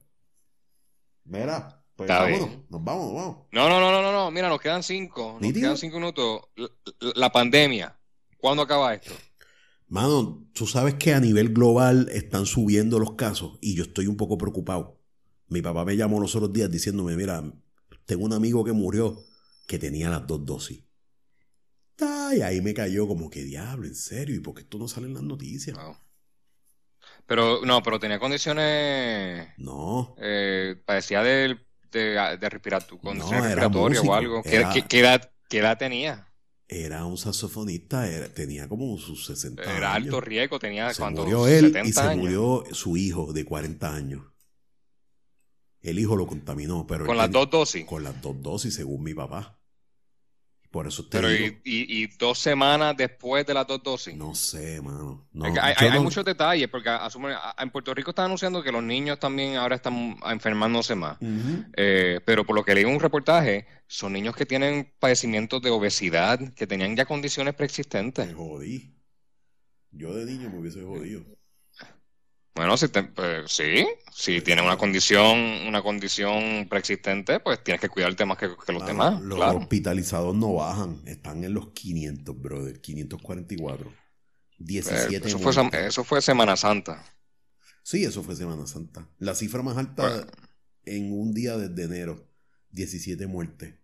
[1.22, 1.80] Mira.
[1.94, 3.36] Pues vámonos, nos vamos, nos vamos.
[3.52, 5.38] No, no, no, no, no, mira, nos quedan cinco.
[5.40, 6.40] Nos quedan cinco minutos.
[7.14, 7.96] la pandemia.
[8.36, 9.12] ¿Cuándo acaba esto?
[9.86, 14.16] Mano, tú sabes que a nivel global están subiendo los casos y yo estoy un
[14.16, 14.98] poco preocupado.
[15.46, 17.44] Mi papá me llamó los otros días diciéndome, mira,
[18.06, 19.22] tengo un amigo que murió
[19.68, 20.82] que tenía las dos dosis.
[22.36, 25.06] Y ahí me cayó como que diablo, en serio, ¿y por qué esto no sale
[25.06, 25.78] en las noticias?
[27.32, 29.48] Pero no, pero tenía condiciones.
[29.56, 30.14] No.
[30.18, 31.56] Eh, padecía de,
[31.90, 34.42] de, respiratoria o algo.
[34.42, 34.56] ¿Qué,
[35.00, 36.28] edad, ¿Qué edad tenía?
[36.68, 39.76] era un saxofonista, tenía como sus 60 años.
[39.78, 44.24] Era alto riesgo, tenía se murió él y se murió su hijo de 40 años.
[45.80, 47.06] El hijo lo contaminó, pero...
[47.06, 47.86] ¿Con las dos dosis?
[47.86, 49.58] Con las dos dosis, según mi papá.
[50.72, 54.16] Por eso Pero y, dos semanas después de las dos dosis.
[54.16, 55.28] No sé, mano.
[55.60, 56.88] hay, muchos detalles, porque
[57.58, 61.18] en Puerto Rico están anunciando que los niños también ahora están enfermándose más.
[61.76, 65.68] Eh, pero por lo que leí en un reportaje, son niños que tienen padecimientos de
[65.68, 68.28] obesidad, que tenían ya condiciones preexistentes.
[68.28, 68.94] Me jodí.
[69.90, 71.22] Yo de niño me hubiese jodido.
[72.54, 78.26] Bueno, si pues, sí, si tienes una condición, una condición preexistente, pues tienes que cuidarte
[78.26, 79.20] más que, los demás.
[79.22, 83.92] Los hospitalizados no bajan, están en los 500, brother, 544.
[84.58, 87.04] 17 pues, eso, fue, eso fue Semana Santa.
[87.82, 89.08] Sí, eso fue Semana Santa.
[89.18, 90.26] La cifra más alta
[90.84, 92.28] en un día desde enero,
[92.70, 93.74] 17 muertes.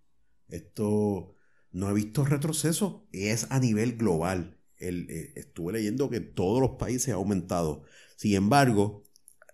[0.49, 1.35] Esto
[1.73, 4.59] no he visto retroceso, es a nivel global.
[4.77, 7.83] El, eh, estuve leyendo que todos los países ha aumentado.
[8.19, 9.05] Sin embargo,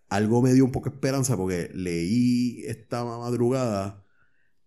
[0.09, 4.03] algo me dio un poco de esperanza porque leí esta madrugada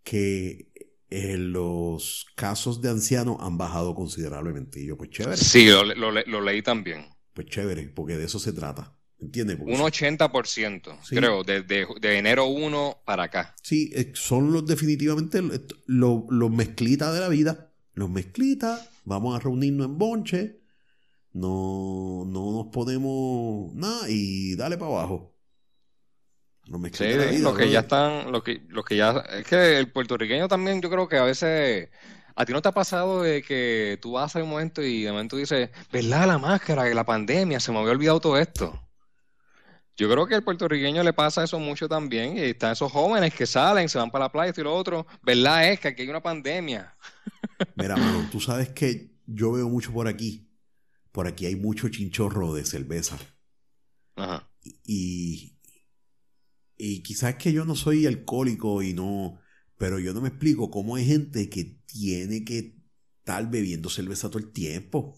[0.04, 0.72] que
[1.10, 4.80] eh, los casos de ancianos han bajado considerablemente.
[4.80, 5.36] Y yo, pues chévere.
[5.36, 7.08] Sí, lo, leí también.
[7.34, 8.96] Pues chévere, porque de eso se trata.
[9.20, 9.58] ¿Entiendes?
[9.60, 13.56] un 80%, creo, de, de, enero 1 para acá.
[13.64, 15.42] Sí, eh, son los definitivamente
[15.88, 17.74] los, los mezclitas de la vida.
[17.94, 20.60] Los mezclitas, vamos a reunirnos en bonche,
[21.38, 25.36] no, no nos ponemos nada y dale para abajo.
[26.68, 29.90] No me sí, lo que ya están, lo que, lo que ya, es que el
[29.92, 31.90] puertorriqueño también yo creo que a veces,
[32.36, 35.12] a ti no te ha pasado de que tú vas a un momento y de
[35.12, 36.28] momento dices, ¿verdad?
[36.28, 38.78] La máscara, la pandemia, se me había olvidado todo esto.
[39.96, 42.38] Yo creo que al puertorriqueño le pasa eso mucho también.
[42.38, 45.08] Y están esos jóvenes que salen, se van para la playa y lo otro.
[45.24, 45.72] ¿Verdad?
[45.72, 46.96] Es que aquí hay una pandemia.
[47.76, 50.47] Mira, mano, tú sabes que yo veo mucho por aquí
[51.18, 53.18] por aquí hay mucho chinchorro de cerveza.
[54.18, 54.48] Ajá.
[54.86, 55.58] Y,
[56.78, 59.40] y quizás que yo no soy alcohólico y no,
[59.80, 62.76] pero yo no me explico cómo hay gente que tiene que
[63.18, 65.16] estar bebiendo cerveza todo el tiempo.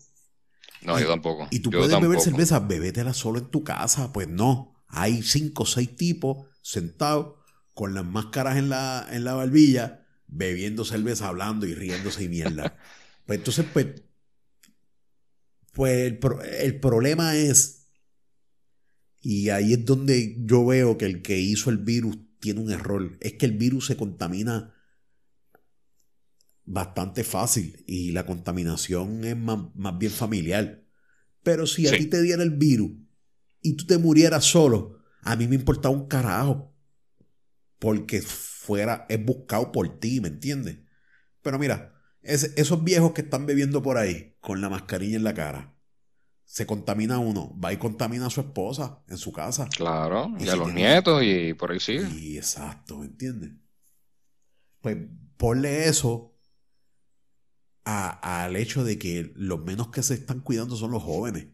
[0.83, 1.49] No, yo tampoco.
[1.51, 4.13] Y tú puedes beber cerveza, bebétela solo en tu casa.
[4.13, 7.35] Pues no, hay cinco o seis tipos sentados
[7.73, 12.77] con las máscaras en la, en la barbilla, bebiendo cerveza, hablando y riéndose y mierda.
[13.25, 13.87] pues entonces, pues
[15.73, 16.13] pues
[16.59, 17.87] el, problema es,
[19.21, 23.17] y ahí es donde yo veo que el que hizo el virus tiene un error,
[23.21, 24.73] es que el virus se contamina
[26.65, 29.59] bastante fácil y la contaminación es más,
[29.97, 30.83] bien familiar.
[31.43, 32.91] Pero si a ti te diera el virus
[33.61, 36.75] y tú te murieras solo, a mí me importaba un carajo.
[37.79, 40.79] Porque fuera, es buscado por ti, ¿me entiendes?
[41.41, 45.75] Pero mira, esos viejos que están bebiendo por ahí con la mascarilla en la cara,
[46.43, 49.67] se contamina uno, va y contamina a su esposa en su casa.
[49.69, 52.07] Claro, y, a los nietos y por ahí sigue.
[52.19, 53.51] Y exacto, ¿me entiendes?
[54.81, 54.97] pues
[55.37, 56.35] ponle eso
[57.83, 61.47] al hecho de que los menos que se están cuidando son los jóvenes.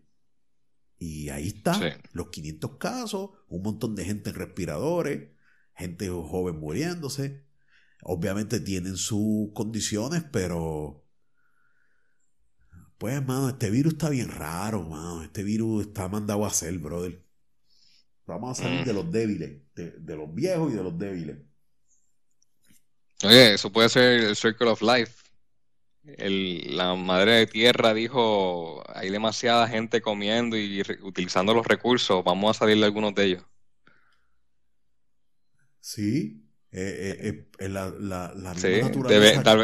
[0.97, 1.79] Y ahí está,
[2.11, 5.29] los 500 casos, un montón de gente en respiradores,
[5.75, 7.44] gente joven muriéndose.
[8.01, 11.03] Obviamente tienen sus condiciones, pero...
[12.97, 15.23] Pues, mano, este virus está bien raro, mano.
[15.23, 17.25] Este virus está mandado a ser, brother.
[18.25, 21.37] Vamos a salir de los débiles, de, los viejos y de los débiles.
[23.23, 25.13] Oye, eso puede ser el Circle of Life.
[26.03, 32.59] la madre de tierra dijo, hay demasiada gente comiendo y utilizando los recursos, vamos a
[32.59, 33.43] salir de algunos de ellos.
[35.79, 36.44] Sí,
[36.77, 39.59] eh, eh, eh, la, la, naturaleza tal,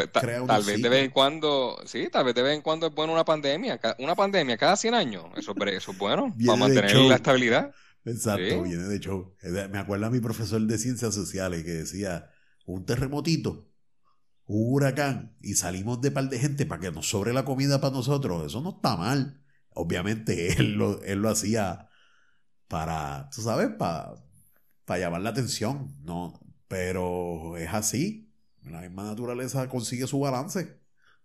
[0.64, 3.26] vez de vez en cuando, sí, tal vez de vez en cuando es bueno una
[3.26, 7.74] pandemia, una pandemia cada 100 años, eso, eso es bueno, para mantener la estabilidad.
[8.06, 9.34] Exacto, viene de show.
[9.42, 12.30] Me acuerdo a mi profesor de ciencias sociales que decía,
[12.64, 13.68] un terremotito,
[14.46, 17.92] un huracán, y salimos de par de gente para que nos sobre la comida para
[17.92, 18.46] nosotros.
[18.46, 19.38] Eso no está mal.
[19.74, 21.90] Obviamente él lo, él lo hacía
[22.68, 24.14] para, tú sabes, para,
[24.86, 25.94] para llamar la atención.
[26.02, 26.40] No,
[26.72, 28.32] pero es así.
[28.64, 30.80] La misma naturaleza consigue su balance.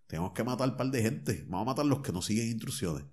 [0.05, 1.45] Tenemos que matar un par de gente.
[1.47, 3.05] Vamos a matar los que nos siguen instrucciones.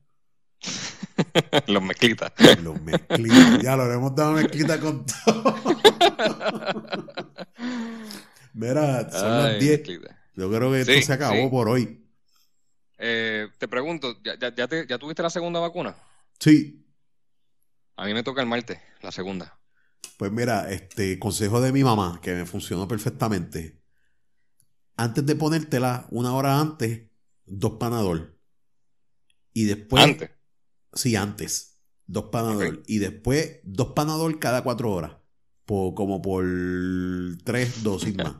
[1.69, 2.33] los mezclitas.
[2.61, 3.63] Los mezclitas.
[3.63, 5.55] Ya lo hemos dado mezclita con todo.
[8.53, 9.83] Mira, son las 10.
[10.35, 12.05] Yo creo que esto se acabó por hoy.
[12.99, 15.95] Eh, te pregunto, ¿ya, ¿ya tuviste la segunda vacuna?
[16.41, 16.85] Sí.
[17.95, 19.57] A mí me toca el martes, la segunda.
[20.17, 23.81] Pues mira, este consejo de mi mamá, que me funcionó perfectamente.
[24.97, 27.11] Antes de ponértela, una hora antes,
[27.47, 28.39] dos panadol.
[29.53, 30.05] Y después.
[30.05, 30.31] ¿Antes?
[30.93, 31.81] Sí, antes.
[32.07, 32.83] Dos panadol.
[32.87, 35.17] Y después, dos panadol cada cuatro horas.
[35.65, 36.45] como por
[37.45, 38.37] tres dosis más.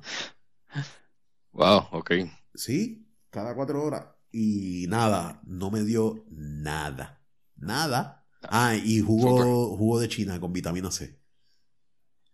[1.53, 2.13] wow, ok.
[2.55, 4.07] Sí, cada cuatro horas.
[4.31, 7.25] Y nada, no me dio nada.
[7.57, 8.27] Nada.
[8.43, 11.24] Ah, y jugo, jugo de China con vitamina C.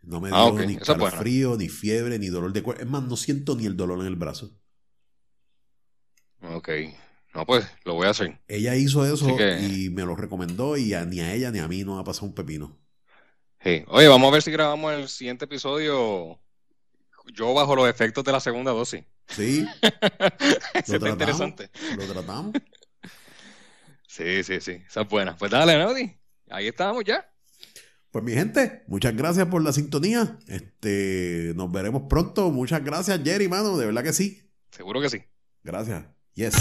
[0.03, 0.79] No me ah, dio ni
[1.11, 2.83] frío, ni fiebre, ni dolor de cuerpo.
[2.83, 4.51] Es más, no siento ni el dolor en el brazo.
[6.43, 6.69] Ok.
[7.35, 8.41] No, pues lo voy a hacer.
[8.49, 9.29] Ella hizo eso
[9.61, 12.35] y me lo recomendó y ni a ella ni a mí no ha pasado un
[12.35, 12.79] pepino.
[13.63, 13.85] Sí.
[13.89, 16.41] Oye, vamos a ver si grabamos el siguiente episodio
[17.33, 19.05] yo bajo los efectos de la segunda dosis.
[19.29, 19.67] Sí.
[20.75, 21.71] Eso está interesante.
[21.97, 22.55] Lo tratamos.
[24.09, 24.83] Sí, sí, sí.
[24.87, 25.37] Esa es buena.
[25.37, 26.19] Pues dale, Naudi.
[26.49, 27.30] Ahí estamos ya.
[28.11, 30.39] Pues mi gente, muchas gracias por la sintonía.
[30.49, 32.51] Este, nos veremos pronto.
[32.51, 33.79] Muchas gracias, Jerry, mano.
[33.79, 34.51] De verdad que sí.
[34.71, 35.23] Seguro que sí.
[35.63, 36.05] Gracias.
[36.35, 36.55] Yes.